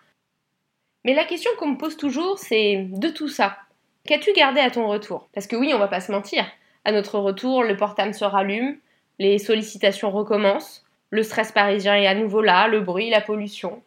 Mais 1.03 1.13
la 1.13 1.23
question 1.23 1.51
qu'on 1.57 1.69
me 1.69 1.77
pose 1.77 1.97
toujours, 1.97 2.37
c'est 2.37 2.87
de 2.89 3.09
tout 3.09 3.27
ça. 3.27 3.57
Qu'as-tu 4.05 4.33
gardé 4.33 4.59
à 4.59 4.69
ton 4.69 4.87
retour? 4.87 5.29
Parce 5.33 5.47
que 5.47 5.55
oui, 5.55 5.71
on 5.73 5.79
va 5.79 5.87
pas 5.87 6.01
se 6.01 6.11
mentir. 6.11 6.45
À 6.85 6.91
notre 6.91 7.19
retour, 7.19 7.63
le 7.63 7.77
portable 7.77 8.13
se 8.13 8.25
rallume, 8.25 8.77
les 9.19 9.37
sollicitations 9.37 10.11
recommencent, 10.11 10.83
le 11.09 11.23
stress 11.23 11.51
parisien 11.51 11.95
est 11.95 12.07
à 12.07 12.15
nouveau 12.15 12.41
là, 12.41 12.67
le 12.67 12.81
bruit, 12.81 13.09
la 13.09 13.21
pollution. 13.21 13.81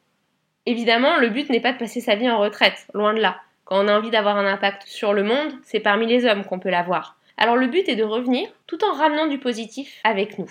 Évidemment, 0.67 1.17
le 1.19 1.29
but 1.29 1.51
n'est 1.51 1.61
pas 1.61 1.73
de 1.73 1.79
passer 1.79 2.01
sa 2.01 2.15
vie 2.15 2.31
en 2.31 2.39
retraite, 2.39 2.87
loin 2.95 3.15
de 3.15 3.21
là. 3.21 3.41
Quand 3.65 3.85
on 3.85 3.89
a 3.89 3.97
envie 3.97 4.11
d'avoir 4.11 4.37
un 4.37 4.47
impact 4.47 4.85
sur 4.87 5.13
le 5.13 5.23
monde, 5.23 5.53
c'est 5.63 5.81
parmi 5.81 6.07
les 6.07 6.27
hommes 6.27 6.45
qu'on 6.45 6.59
peut 6.59 6.71
l'avoir. 6.71 7.17
Alors 7.37 7.57
le 7.57 7.67
but 7.67 7.89
est 7.89 7.97
de 7.97 8.05
revenir 8.05 8.49
tout 8.67 8.85
en 8.85 8.93
ramenant 8.93 9.27
du 9.27 9.39
positif 9.39 10.01
avec 10.05 10.39
nous. 10.39 10.51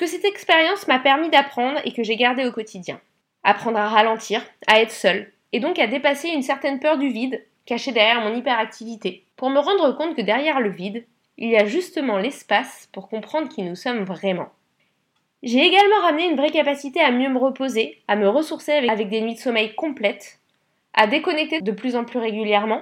Que 0.00 0.06
cette 0.06 0.24
expérience 0.24 0.88
m'a 0.88 0.98
permis 0.98 1.28
d'apprendre 1.28 1.78
et 1.84 1.92
que 1.92 2.02
j'ai 2.02 2.16
gardé 2.16 2.46
au 2.46 2.52
quotidien. 2.52 2.98
Apprendre 3.44 3.76
à 3.76 3.86
ralentir, 3.86 4.42
à 4.66 4.80
être 4.80 4.92
seul, 4.92 5.30
et 5.52 5.60
donc 5.60 5.78
à 5.78 5.88
dépasser 5.88 6.28
une 6.28 6.40
certaine 6.40 6.80
peur 6.80 6.96
du 6.96 7.10
vide 7.10 7.44
cachée 7.66 7.92
derrière 7.92 8.22
mon 8.22 8.34
hyperactivité, 8.34 9.26
pour 9.36 9.50
me 9.50 9.58
rendre 9.58 9.94
compte 9.98 10.16
que 10.16 10.22
derrière 10.22 10.58
le 10.58 10.70
vide, 10.70 11.04
il 11.36 11.50
y 11.50 11.56
a 11.58 11.66
justement 11.66 12.16
l'espace 12.16 12.88
pour 12.94 13.10
comprendre 13.10 13.50
qui 13.50 13.62
nous 13.62 13.74
sommes 13.74 14.04
vraiment. 14.04 14.48
J'ai 15.42 15.66
également 15.66 16.00
ramené 16.00 16.30
une 16.30 16.36
vraie 16.36 16.48
capacité 16.48 17.02
à 17.02 17.10
mieux 17.10 17.28
me 17.28 17.38
reposer, 17.38 18.00
à 18.08 18.16
me 18.16 18.26
ressourcer 18.26 18.72
avec, 18.72 19.10
des 19.10 19.20
nuits 19.20 19.34
de 19.34 19.38
sommeil 19.38 19.74
complètes, 19.74 20.38
à 20.94 21.08
déconnecter 21.08 21.60
de 21.60 21.72
plus 21.72 21.94
en 21.94 22.06
plus 22.06 22.20
régulièrement. 22.20 22.80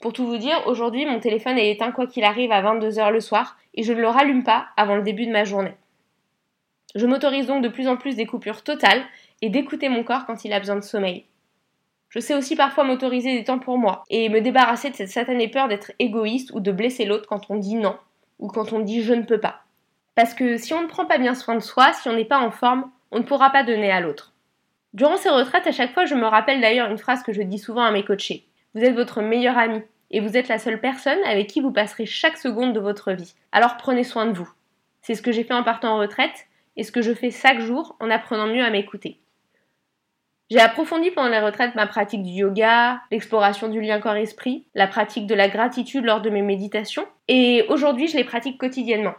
Pour 0.00 0.12
tout 0.12 0.24
vous 0.24 0.38
dire, 0.38 0.62
aujourd'hui 0.66 1.04
mon 1.04 1.18
téléphone 1.18 1.58
est 1.58 1.72
éteint 1.72 1.90
quoi 1.90 2.06
qu'il 2.06 2.22
arrive 2.22 2.52
à 2.52 2.62
22h 2.62 3.10
le 3.10 3.20
soir 3.20 3.58
et 3.74 3.82
je 3.82 3.92
ne 3.92 4.00
le 4.00 4.08
rallume 4.08 4.44
pas 4.44 4.68
avant 4.76 4.94
le 4.94 5.02
début 5.02 5.26
de 5.26 5.32
ma 5.32 5.42
journée. 5.42 5.74
Je 6.94 7.06
m'autorise 7.06 7.46
donc 7.46 7.62
de 7.62 7.68
plus 7.68 7.88
en 7.88 7.96
plus 7.96 8.16
des 8.16 8.26
coupures 8.26 8.62
totales 8.62 9.02
et 9.42 9.48
d'écouter 9.48 9.88
mon 9.88 10.02
corps 10.02 10.26
quand 10.26 10.44
il 10.44 10.52
a 10.52 10.58
besoin 10.58 10.76
de 10.76 10.82
sommeil. 10.82 11.26
Je 12.08 12.18
sais 12.18 12.34
aussi 12.34 12.56
parfois 12.56 12.84
m'autoriser 12.84 13.36
des 13.36 13.44
temps 13.44 13.60
pour 13.60 13.78
moi 13.78 14.02
et 14.10 14.28
me 14.28 14.40
débarrasser 14.40 14.90
de 14.90 14.96
cette 14.96 15.10
satanée 15.10 15.48
peur 15.48 15.68
d'être 15.68 15.92
égoïste 16.00 16.50
ou 16.52 16.60
de 16.60 16.72
blesser 16.72 17.04
l'autre 17.04 17.28
quand 17.28 17.50
on 17.50 17.56
dit 17.56 17.76
non 17.76 17.96
ou 18.40 18.48
quand 18.48 18.72
on 18.72 18.80
dit 18.80 19.02
je 19.02 19.14
ne 19.14 19.22
peux 19.22 19.38
pas. 19.38 19.62
Parce 20.16 20.34
que 20.34 20.56
si 20.56 20.74
on 20.74 20.82
ne 20.82 20.88
prend 20.88 21.06
pas 21.06 21.18
bien 21.18 21.34
soin 21.34 21.54
de 21.54 21.60
soi, 21.60 21.92
si 21.92 22.08
on 22.08 22.14
n'est 22.14 22.24
pas 22.24 22.40
en 22.40 22.50
forme, 22.50 22.90
on 23.12 23.18
ne 23.18 23.24
pourra 23.24 23.50
pas 23.50 23.62
donner 23.62 23.92
à 23.92 24.00
l'autre. 24.00 24.32
Durant 24.92 25.16
ces 25.16 25.28
retraites, 25.28 25.68
à 25.68 25.72
chaque 25.72 25.94
fois, 25.94 26.04
je 26.04 26.16
me 26.16 26.26
rappelle 26.26 26.60
d'ailleurs 26.60 26.90
une 26.90 26.98
phrase 26.98 27.22
que 27.22 27.32
je 27.32 27.42
dis 27.42 27.58
souvent 27.58 27.84
à 27.84 27.92
mes 27.92 28.04
coachés. 28.04 28.44
Vous 28.74 28.82
êtes 28.82 28.94
votre 28.94 29.22
meilleur 29.22 29.56
ami 29.56 29.80
et 30.10 30.18
vous 30.18 30.36
êtes 30.36 30.48
la 30.48 30.58
seule 30.58 30.80
personne 30.80 31.22
avec 31.24 31.46
qui 31.46 31.60
vous 31.60 31.70
passerez 31.70 32.06
chaque 32.06 32.36
seconde 32.36 32.72
de 32.72 32.80
votre 32.80 33.12
vie. 33.12 33.34
Alors 33.52 33.76
prenez 33.76 34.02
soin 34.02 34.26
de 34.26 34.36
vous. 34.36 34.50
C'est 35.00 35.14
ce 35.14 35.22
que 35.22 35.30
j'ai 35.30 35.44
fait 35.44 35.54
en 35.54 35.62
partant 35.62 35.94
en 35.94 35.98
retraite 35.98 36.48
et 36.80 36.82
ce 36.82 36.92
que 36.92 37.02
je 37.02 37.12
fais 37.12 37.30
chaque 37.30 37.60
jour 37.60 37.94
en 38.00 38.10
apprenant 38.10 38.46
mieux 38.46 38.64
à 38.64 38.70
m'écouter. 38.70 39.20
J'ai 40.50 40.60
approfondi 40.60 41.10
pendant 41.10 41.28
les 41.28 41.38
retraites 41.38 41.74
ma 41.74 41.86
pratique 41.86 42.22
du 42.22 42.30
yoga, 42.30 43.02
l'exploration 43.10 43.68
du 43.68 43.82
lien 43.82 44.00
corps-esprit, 44.00 44.64
la 44.74 44.86
pratique 44.86 45.26
de 45.26 45.34
la 45.34 45.48
gratitude 45.48 46.06
lors 46.06 46.22
de 46.22 46.30
mes 46.30 46.40
méditations, 46.40 47.06
et 47.28 47.66
aujourd'hui 47.68 48.08
je 48.08 48.16
les 48.16 48.24
pratique 48.24 48.56
quotidiennement. 48.56 49.12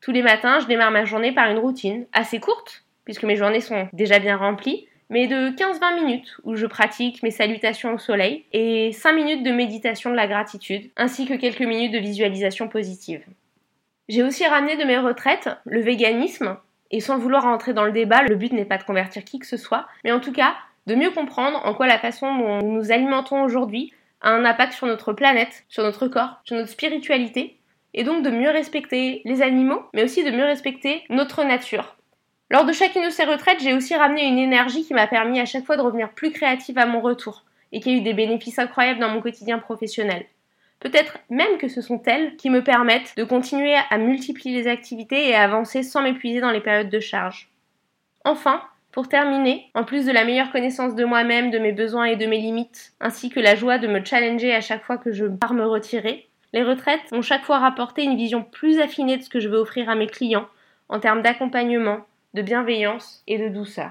Tous 0.00 0.10
les 0.10 0.22
matins, 0.22 0.58
je 0.58 0.66
démarre 0.66 0.90
ma 0.90 1.04
journée 1.04 1.30
par 1.30 1.48
une 1.48 1.58
routine, 1.58 2.04
assez 2.12 2.40
courte, 2.40 2.84
puisque 3.04 3.22
mes 3.22 3.36
journées 3.36 3.60
sont 3.60 3.88
déjà 3.92 4.18
bien 4.18 4.36
remplies, 4.36 4.88
mais 5.08 5.28
de 5.28 5.50
15-20 5.50 5.94
minutes 5.94 6.36
où 6.42 6.56
je 6.56 6.66
pratique 6.66 7.22
mes 7.22 7.30
salutations 7.30 7.94
au 7.94 7.98
soleil 7.98 8.44
et 8.52 8.90
5 8.90 9.12
minutes 9.12 9.44
de 9.44 9.52
méditation 9.52 10.10
de 10.10 10.16
la 10.16 10.26
gratitude, 10.26 10.90
ainsi 10.96 11.26
que 11.26 11.34
quelques 11.34 11.60
minutes 11.60 11.92
de 11.92 11.98
visualisation 11.98 12.66
positive. 12.66 13.22
J'ai 14.08 14.24
aussi 14.24 14.44
ramené 14.44 14.76
de 14.76 14.84
mes 14.84 14.98
retraites 14.98 15.48
le 15.64 15.80
véganisme, 15.80 16.58
et 16.90 17.00
sans 17.00 17.18
vouloir 17.18 17.44
rentrer 17.44 17.72
dans 17.72 17.84
le 17.84 17.92
débat, 17.92 18.22
le 18.22 18.36
but 18.36 18.52
n'est 18.52 18.64
pas 18.64 18.78
de 18.78 18.84
convertir 18.84 19.24
qui 19.24 19.38
que 19.38 19.46
ce 19.46 19.56
soit, 19.56 19.86
mais 20.04 20.12
en 20.12 20.20
tout 20.20 20.32
cas 20.32 20.54
de 20.86 20.94
mieux 20.94 21.10
comprendre 21.10 21.60
en 21.64 21.74
quoi 21.74 21.86
la 21.86 21.98
façon 21.98 22.34
dont 22.36 22.58
nous 22.58 22.72
nous 22.72 22.92
alimentons 22.92 23.42
aujourd'hui 23.42 23.92
a 24.20 24.30
un 24.30 24.44
impact 24.44 24.72
sur 24.74 24.86
notre 24.86 25.12
planète, 25.12 25.64
sur 25.68 25.82
notre 25.82 26.08
corps, 26.08 26.40
sur 26.44 26.56
notre 26.56 26.70
spiritualité, 26.70 27.58
et 27.94 28.04
donc 28.04 28.22
de 28.22 28.30
mieux 28.30 28.50
respecter 28.50 29.22
les 29.24 29.42
animaux, 29.42 29.82
mais 29.94 30.04
aussi 30.04 30.24
de 30.24 30.30
mieux 30.30 30.44
respecter 30.44 31.02
notre 31.10 31.44
nature. 31.44 31.96
Lors 32.50 32.64
de 32.64 32.72
chacune 32.72 33.04
de 33.04 33.10
ces 33.10 33.24
retraites, 33.24 33.60
j'ai 33.60 33.72
aussi 33.72 33.94
ramené 33.94 34.26
une 34.26 34.38
énergie 34.38 34.84
qui 34.84 34.94
m'a 34.94 35.06
permis 35.06 35.40
à 35.40 35.46
chaque 35.46 35.64
fois 35.64 35.76
de 35.76 35.82
revenir 35.82 36.10
plus 36.10 36.32
créative 36.32 36.78
à 36.78 36.86
mon 36.86 37.00
retour, 37.00 37.44
et 37.72 37.80
qui 37.80 37.90
a 37.90 37.92
eu 37.94 38.00
des 38.02 38.14
bénéfices 38.14 38.58
incroyables 38.58 39.00
dans 39.00 39.08
mon 39.08 39.20
quotidien 39.20 39.58
professionnel. 39.58 40.26
Peut-être 40.84 41.16
même 41.30 41.56
que 41.56 41.68
ce 41.68 41.80
sont 41.80 42.02
elles 42.04 42.36
qui 42.36 42.50
me 42.50 42.62
permettent 42.62 43.14
de 43.16 43.24
continuer 43.24 43.74
à 43.88 43.96
multiplier 43.96 44.60
les 44.60 44.68
activités 44.68 45.30
et 45.30 45.34
à 45.34 45.44
avancer 45.44 45.82
sans 45.82 46.02
m'épuiser 46.02 46.42
dans 46.42 46.50
les 46.50 46.60
périodes 46.60 46.90
de 46.90 47.00
charge. 47.00 47.48
Enfin, 48.26 48.60
pour 48.92 49.08
terminer, 49.08 49.70
en 49.72 49.84
plus 49.84 50.04
de 50.04 50.12
la 50.12 50.26
meilleure 50.26 50.52
connaissance 50.52 50.94
de 50.94 51.06
moi-même, 51.06 51.50
de 51.50 51.58
mes 51.58 51.72
besoins 51.72 52.04
et 52.04 52.16
de 52.16 52.26
mes 52.26 52.38
limites, 52.38 52.92
ainsi 53.00 53.30
que 53.30 53.40
la 53.40 53.54
joie 53.54 53.78
de 53.78 53.88
me 53.88 54.04
challenger 54.04 54.54
à 54.54 54.60
chaque 54.60 54.84
fois 54.84 54.98
que 54.98 55.10
je 55.10 55.24
pars 55.24 55.54
me 55.54 55.64
retirer, 55.64 56.28
les 56.52 56.62
retraites 56.62 57.12
ont 57.12 57.22
chaque 57.22 57.44
fois 57.44 57.60
rapporté 57.60 58.04
une 58.04 58.18
vision 58.18 58.42
plus 58.42 58.78
affinée 58.78 59.16
de 59.16 59.22
ce 59.22 59.30
que 59.30 59.40
je 59.40 59.48
veux 59.48 59.58
offrir 59.58 59.88
à 59.88 59.94
mes 59.94 60.06
clients 60.06 60.48
en 60.90 61.00
termes 61.00 61.22
d'accompagnement, 61.22 62.00
de 62.34 62.42
bienveillance 62.42 63.22
et 63.26 63.38
de 63.38 63.48
douceur. 63.48 63.90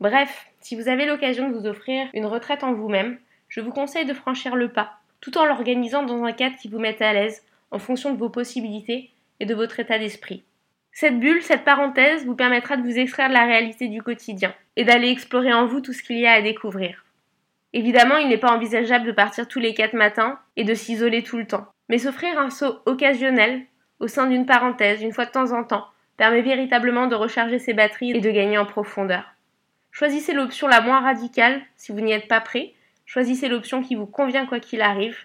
Bref, 0.00 0.46
si 0.60 0.74
vous 0.74 0.88
avez 0.88 1.04
l'occasion 1.04 1.50
de 1.50 1.54
vous 1.54 1.66
offrir 1.66 2.08
une 2.14 2.24
retraite 2.24 2.64
en 2.64 2.72
vous-même, 2.72 3.18
je 3.48 3.60
vous 3.60 3.72
conseille 3.72 4.06
de 4.06 4.14
franchir 4.14 4.56
le 4.56 4.72
pas, 4.72 4.97
tout 5.20 5.36
en 5.38 5.44
l'organisant 5.44 6.02
dans 6.02 6.24
un 6.24 6.32
cadre 6.32 6.56
qui 6.56 6.68
vous 6.68 6.78
mette 6.78 7.02
à 7.02 7.12
l'aise 7.12 7.44
en 7.70 7.78
fonction 7.78 8.12
de 8.12 8.18
vos 8.18 8.30
possibilités 8.30 9.10
et 9.40 9.46
de 9.46 9.54
votre 9.54 9.80
état 9.80 9.98
d'esprit. 9.98 10.44
Cette 10.92 11.20
bulle, 11.20 11.42
cette 11.42 11.64
parenthèse 11.64 12.24
vous 12.24 12.34
permettra 12.34 12.76
de 12.76 12.82
vous 12.82 12.98
extraire 12.98 13.28
de 13.28 13.34
la 13.34 13.44
réalité 13.44 13.88
du 13.88 14.02
quotidien 14.02 14.54
et 14.76 14.84
d'aller 14.84 15.10
explorer 15.10 15.52
en 15.52 15.66
vous 15.66 15.80
tout 15.80 15.92
ce 15.92 16.02
qu'il 16.02 16.18
y 16.18 16.26
a 16.26 16.32
à 16.32 16.42
découvrir. 16.42 17.04
Évidemment, 17.72 18.16
il 18.16 18.28
n'est 18.28 18.38
pas 18.38 18.52
envisageable 18.52 19.06
de 19.06 19.12
partir 19.12 19.46
tous 19.46 19.60
les 19.60 19.74
quatre 19.74 19.94
matins 19.94 20.38
et 20.56 20.64
de 20.64 20.74
s'isoler 20.74 21.22
tout 21.22 21.36
le 21.36 21.46
temps. 21.46 21.66
Mais 21.88 21.98
s'offrir 21.98 22.38
un 22.38 22.50
saut 22.50 22.80
occasionnel 22.86 23.62
au 24.00 24.08
sein 24.08 24.26
d'une 24.26 24.46
parenthèse, 24.46 25.02
une 25.02 25.12
fois 25.12 25.26
de 25.26 25.30
temps 25.30 25.52
en 25.52 25.64
temps, 25.64 25.86
permet 26.16 26.42
véritablement 26.42 27.06
de 27.06 27.14
recharger 27.14 27.58
ses 27.58 27.74
batteries 27.74 28.16
et 28.16 28.20
de 28.20 28.30
gagner 28.30 28.58
en 28.58 28.66
profondeur. 28.66 29.24
Choisissez 29.92 30.32
l'option 30.32 30.68
la 30.68 30.80
moins 30.80 31.00
radicale 31.00 31.60
si 31.76 31.92
vous 31.92 32.00
n'y 32.00 32.12
êtes 32.12 32.28
pas 32.28 32.40
prêt. 32.40 32.74
Choisissez 33.08 33.48
l'option 33.48 33.82
qui 33.82 33.94
vous 33.94 34.04
convient 34.04 34.44
quoi 34.44 34.60
qu'il 34.60 34.82
arrive. 34.82 35.16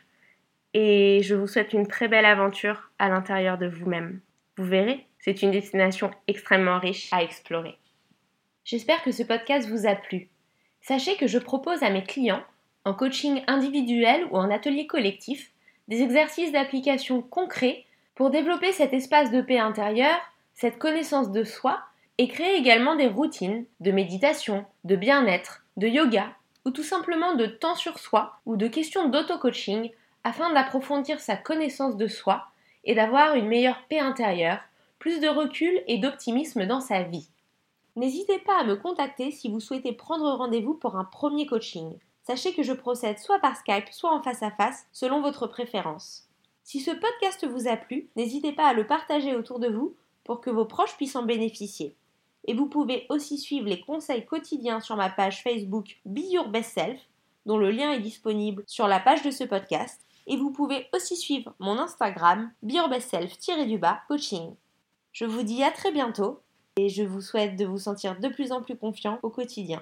Et 0.73 1.19
je 1.21 1.35
vous 1.35 1.47
souhaite 1.47 1.73
une 1.73 1.85
très 1.85 2.07
belle 2.07 2.25
aventure 2.25 2.89
à 2.97 3.09
l'intérieur 3.09 3.57
de 3.57 3.67
vous-même. 3.67 4.21
Vous 4.55 4.63
verrez, 4.63 5.05
c'est 5.19 5.41
une 5.41 5.51
destination 5.51 6.09
extrêmement 6.27 6.79
riche 6.79 7.09
à 7.11 7.21
explorer. 7.23 7.77
J'espère 8.63 9.03
que 9.03 9.11
ce 9.11 9.23
podcast 9.23 9.67
vous 9.67 9.85
a 9.85 9.95
plu. 9.95 10.29
Sachez 10.79 11.17
que 11.17 11.27
je 11.27 11.37
propose 11.37 11.83
à 11.83 11.89
mes 11.89 12.05
clients, 12.05 12.41
en 12.85 12.93
coaching 12.93 13.41
individuel 13.47 14.27
ou 14.31 14.37
en 14.37 14.49
atelier 14.49 14.87
collectif, 14.87 15.51
des 15.89 16.01
exercices 16.01 16.53
d'application 16.53 17.21
concrets 17.21 17.83
pour 18.15 18.29
développer 18.29 18.71
cet 18.71 18.93
espace 18.93 19.29
de 19.29 19.41
paix 19.41 19.59
intérieure, 19.59 20.21
cette 20.53 20.79
connaissance 20.79 21.31
de 21.33 21.43
soi 21.43 21.81
et 22.17 22.29
créer 22.29 22.55
également 22.55 22.95
des 22.95 23.07
routines 23.07 23.65
de 23.81 23.91
méditation, 23.91 24.65
de 24.85 24.95
bien-être, 24.95 25.65
de 25.75 25.87
yoga 25.87 26.33
ou 26.65 26.71
tout 26.71 26.83
simplement 26.83 27.35
de 27.35 27.45
temps 27.45 27.75
sur 27.75 27.99
soi 27.99 28.39
ou 28.45 28.55
de 28.55 28.67
questions 28.67 29.09
d'auto-coaching 29.09 29.91
afin 30.23 30.53
d'approfondir 30.53 31.19
sa 31.19 31.35
connaissance 31.35 31.97
de 31.97 32.07
soi 32.07 32.45
et 32.83 32.95
d'avoir 32.95 33.35
une 33.35 33.47
meilleure 33.47 33.81
paix 33.89 33.99
intérieure 33.99 34.59
plus 34.99 35.19
de 35.19 35.27
recul 35.27 35.83
et 35.87 35.97
d'optimisme 35.97 36.65
dans 36.65 36.79
sa 36.79 37.03
vie. 37.03 37.27
N'hésitez 37.95 38.39
pas 38.39 38.59
à 38.59 38.63
me 38.63 38.75
contacter 38.75 39.31
si 39.31 39.49
vous 39.49 39.59
souhaitez 39.59 39.91
prendre 39.91 40.31
rendez-vous 40.31 40.73
pour 40.73 40.95
un 40.95 41.03
premier 41.03 41.45
coaching. 41.45 41.97
Sachez 42.23 42.53
que 42.53 42.63
je 42.63 42.71
procède 42.71 43.19
soit 43.19 43.39
par 43.39 43.57
Skype, 43.57 43.89
soit 43.91 44.13
en 44.13 44.23
face 44.23 44.41
à 44.41 44.51
face, 44.51 44.85
selon 44.93 45.21
votre 45.21 45.45
préférence. 45.45 46.29
Si 46.63 46.79
ce 46.79 46.91
podcast 46.91 47.45
vous 47.45 47.67
a 47.67 47.75
plu, 47.75 48.07
n'hésitez 48.15 48.53
pas 48.53 48.67
à 48.67 48.73
le 48.73 48.87
partager 48.87 49.35
autour 49.35 49.59
de 49.59 49.67
vous 49.67 49.93
pour 50.23 50.39
que 50.39 50.49
vos 50.49 50.65
proches 50.65 50.95
puissent 50.95 51.17
en 51.17 51.23
bénéficier. 51.23 51.95
Et 52.45 52.53
vous 52.53 52.67
pouvez 52.67 53.05
aussi 53.09 53.37
suivre 53.37 53.67
les 53.67 53.81
conseils 53.81 54.25
quotidiens 54.25 54.81
sur 54.81 54.95
ma 54.95 55.09
page 55.09 55.43
Facebook 55.43 55.99
Be 56.05 56.19
Your 56.31 56.49
Best 56.49 56.73
Self, 56.73 56.99
dont 57.45 57.57
le 57.57 57.71
lien 57.71 57.91
est 57.91 57.99
disponible 57.99 58.63
sur 58.67 58.87
la 58.87 58.99
page 58.99 59.23
de 59.23 59.31
ce 59.31 59.43
podcast. 59.43 60.01
Et 60.27 60.37
vous 60.37 60.51
pouvez 60.51 60.87
aussi 60.93 61.15
suivre 61.15 61.53
mon 61.59 61.77
Instagram 61.77 62.51
Be 62.61 62.73
Your 62.73 62.89
Best 62.89 63.09
Self-du-bas 63.09 64.01
coaching. 64.07 64.55
Je 65.11 65.25
vous 65.25 65.43
dis 65.43 65.63
à 65.63 65.71
très 65.71 65.91
bientôt 65.91 66.41
et 66.75 66.89
je 66.89 67.03
vous 67.03 67.21
souhaite 67.21 67.55
de 67.55 67.65
vous 67.65 67.77
sentir 67.77 68.19
de 68.19 68.29
plus 68.29 68.51
en 68.51 68.61
plus 68.61 68.75
confiant 68.75 69.19
au 69.21 69.29
quotidien. 69.29 69.81